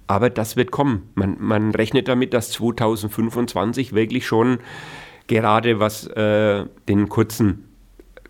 Aber 0.07 0.29
das 0.29 0.57
wird 0.57 0.71
kommen. 0.71 1.09
Man, 1.15 1.37
man 1.39 1.71
rechnet 1.71 2.07
damit, 2.07 2.33
dass 2.33 2.51
2025 2.51 3.93
wirklich 3.93 4.27
schon 4.27 4.59
gerade 5.27 5.79
was 5.79 6.07
äh, 6.07 6.65
den 6.89 7.07
kurzen 7.09 7.65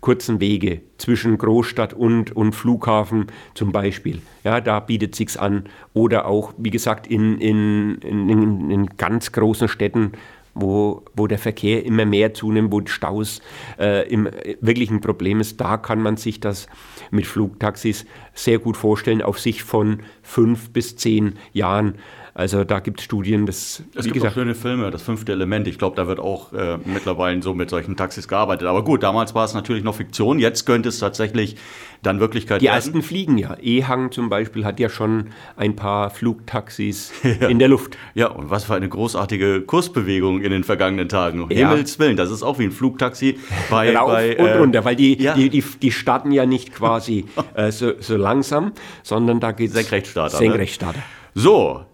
kurzen 0.04 0.38
Wege 0.38 0.82
zwischen 0.98 1.38
Großstadt 1.38 1.94
und, 1.94 2.36
und 2.36 2.52
Flughafen 2.52 3.28
zum 3.54 3.72
Beispiel. 3.72 4.20
Ja, 4.44 4.60
da 4.60 4.78
bietet 4.80 5.14
sich's 5.14 5.38
an. 5.38 5.64
Oder 5.94 6.26
auch, 6.26 6.52
wie 6.58 6.68
gesagt, 6.68 7.06
in, 7.06 7.38
in, 7.38 7.96
in, 8.02 8.28
in, 8.28 8.70
in 8.70 8.86
ganz 8.98 9.32
großen 9.32 9.66
Städten, 9.66 10.12
wo, 10.54 11.04
wo 11.14 11.26
der 11.26 11.38
Verkehr 11.38 11.84
immer 11.84 12.04
mehr 12.04 12.34
zunimmt, 12.34 12.72
wo 12.72 12.80
Staus 12.86 13.40
äh, 13.78 14.08
im, 14.08 14.28
wirklich 14.60 14.90
ein 14.90 15.00
Problem 15.00 15.40
ist, 15.40 15.60
da 15.60 15.76
kann 15.76 16.00
man 16.00 16.16
sich 16.16 16.40
das 16.40 16.68
mit 17.10 17.26
Flugtaxis 17.26 18.06
sehr 18.32 18.58
gut 18.58 18.76
vorstellen, 18.76 19.22
auf 19.22 19.38
sich 19.38 19.62
von 19.62 20.00
fünf 20.22 20.70
bis 20.70 20.96
zehn 20.96 21.34
Jahren. 21.52 21.96
Also 22.36 22.64
da 22.64 22.80
gibt 22.80 22.98
es 22.98 23.04
Studien, 23.04 23.46
das, 23.46 23.80
Es 23.94 24.06
gibt 24.06 24.08
auch 24.08 24.12
gesagt, 24.14 24.34
schöne 24.34 24.56
Filme, 24.56 24.90
das 24.90 25.02
fünfte 25.02 25.30
Element. 25.30 25.68
Ich 25.68 25.78
glaube, 25.78 25.94
da 25.94 26.08
wird 26.08 26.18
auch 26.18 26.52
äh, 26.52 26.78
mittlerweile 26.84 27.40
so 27.40 27.54
mit 27.54 27.70
solchen 27.70 27.96
Taxis 27.96 28.26
gearbeitet. 28.26 28.66
Aber 28.66 28.82
gut, 28.82 29.04
damals 29.04 29.36
war 29.36 29.44
es 29.44 29.54
natürlich 29.54 29.84
noch 29.84 29.94
Fiktion. 29.94 30.40
Jetzt 30.40 30.64
könnte 30.66 30.88
es 30.88 30.98
tatsächlich 30.98 31.56
dann 32.02 32.18
Wirklichkeit 32.18 32.60
Die 32.60 32.66
werden. 32.66 32.74
ersten 32.74 33.02
fliegen 33.02 33.38
ja. 33.38 33.54
Ehang 33.62 34.10
zum 34.10 34.30
Beispiel 34.30 34.64
hat 34.64 34.80
ja 34.80 34.88
schon 34.88 35.28
ein 35.56 35.76
paar 35.76 36.10
Flugtaxis 36.10 37.12
in 37.48 37.60
der 37.60 37.68
Luft. 37.68 37.96
Ja, 38.14 38.26
und 38.26 38.50
was 38.50 38.64
für 38.64 38.74
eine 38.74 38.88
großartige 38.88 39.60
Kursbewegung 39.60 40.40
in 40.40 40.50
den 40.50 40.64
vergangenen 40.64 41.08
Tagen. 41.08 41.40
Um 41.40 41.50
Ja. 41.52 41.70
Himmels 41.70 42.00
Willen, 42.00 42.16
das 42.16 42.32
ist 42.32 42.42
auch 42.42 42.58
wie 42.58 42.64
ein 42.64 42.72
Flugtaxi 42.72 43.38
bei. 43.70 43.96
Rauf 43.96 44.10
bei 44.10 44.36
und 44.36 44.46
äh, 44.46 44.58
runter, 44.58 44.84
weil 44.84 44.96
die, 44.96 45.22
ja. 45.22 45.34
die, 45.34 45.50
die, 45.50 45.62
die 45.62 45.92
starten 45.92 46.32
ja 46.32 46.46
nicht 46.46 46.74
quasi 46.74 47.26
äh, 47.54 47.70
so, 47.70 47.92
so 48.00 48.16
langsam, 48.16 48.72
sondern 49.04 49.38
da 49.38 49.52
geht 49.52 49.68
es 49.68 49.74
Senkrechtstarter, 49.74 50.34
ne? 50.34 50.38
Senkrechtstarter. 50.38 51.02
So. 51.34 51.84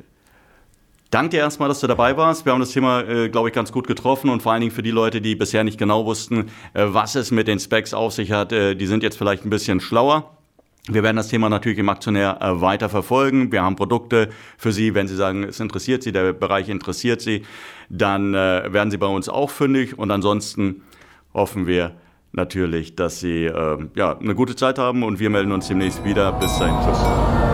Danke 1.11 1.31
dir 1.31 1.39
erstmal, 1.39 1.69
dass 1.69 1.81
du 1.81 1.89
dabei 1.89 2.17
warst. 2.17 2.45
Wir 2.45 2.53
haben 2.53 2.61
das 2.61 2.71
Thema, 2.71 3.01
äh, 3.01 3.29
glaube 3.29 3.49
ich, 3.49 3.55
ganz 3.55 3.73
gut 3.73 3.89
getroffen 3.89 4.31
und 4.31 4.43
vor 4.43 4.53
allen 4.53 4.61
Dingen 4.61 4.73
für 4.73 4.83
die 4.83 4.93
Leute, 4.93 5.21
die 5.21 5.35
bisher 5.35 5.65
nicht 5.65 5.77
genau 5.77 6.07
wussten, 6.07 6.51
äh, 6.73 6.87
was 6.87 7.17
es 7.17 7.33
mit 7.33 7.49
den 7.49 7.59
Specs 7.59 7.95
auf 7.95 8.13
sich 8.13 8.31
hat, 8.31 8.53
äh, 8.53 8.77
die 8.77 8.87
sind 8.87 9.03
jetzt 9.03 9.19
vielleicht 9.19 9.45
ein 9.45 9.51
bisschen 9.51 9.81
schlauer. 9.81 10.37
Wir 10.89 11.03
werden 11.03 11.17
das 11.17 11.29
Thema 11.29 11.49
natürlich 11.49 11.79
im 11.79 11.89
Aktionär 11.89 12.39
äh, 12.41 12.61
weiter 12.61 12.89
verfolgen. 12.89 13.51
Wir 13.51 13.63
haben 13.63 13.77
Produkte 13.77 14.31
für 14.57 14.73
Sie. 14.73 14.95
Wenn 14.95 15.09
Sie 15.09 15.17
sagen, 15.17 15.43
es 15.43 15.59
interessiert 15.59 16.03
Sie, 16.05 16.13
der 16.13 16.33
Bereich 16.33 16.69
interessiert 16.69 17.21
Sie, 17.21 17.43
dann 17.89 18.35
äh, 18.35 18.73
werden 18.73 18.91
Sie 18.91 18.97
bei 18.97 19.07
uns 19.07 19.29
auch 19.29 19.51
fündig. 19.51 19.99
Und 19.99 20.11
ansonsten 20.13 20.83
hoffen 21.35 21.67
wir 21.67 21.97
natürlich, 22.33 22.95
dass 22.95 23.21
Sie 23.21 23.47
äh, 23.47 23.79
ja, 23.95 24.17
eine 24.17 24.35
gute 24.35 24.57
Zeit 24.57 24.79
haben 24.79 25.03
und 25.03 25.19
wir 25.19 25.29
melden 25.29 25.53
uns 25.53 25.69
demnächst 25.69 26.05
wieder. 26.05 26.33
Bis 26.33 26.57
dahin. 26.59 26.77
Tschüss. 26.85 27.50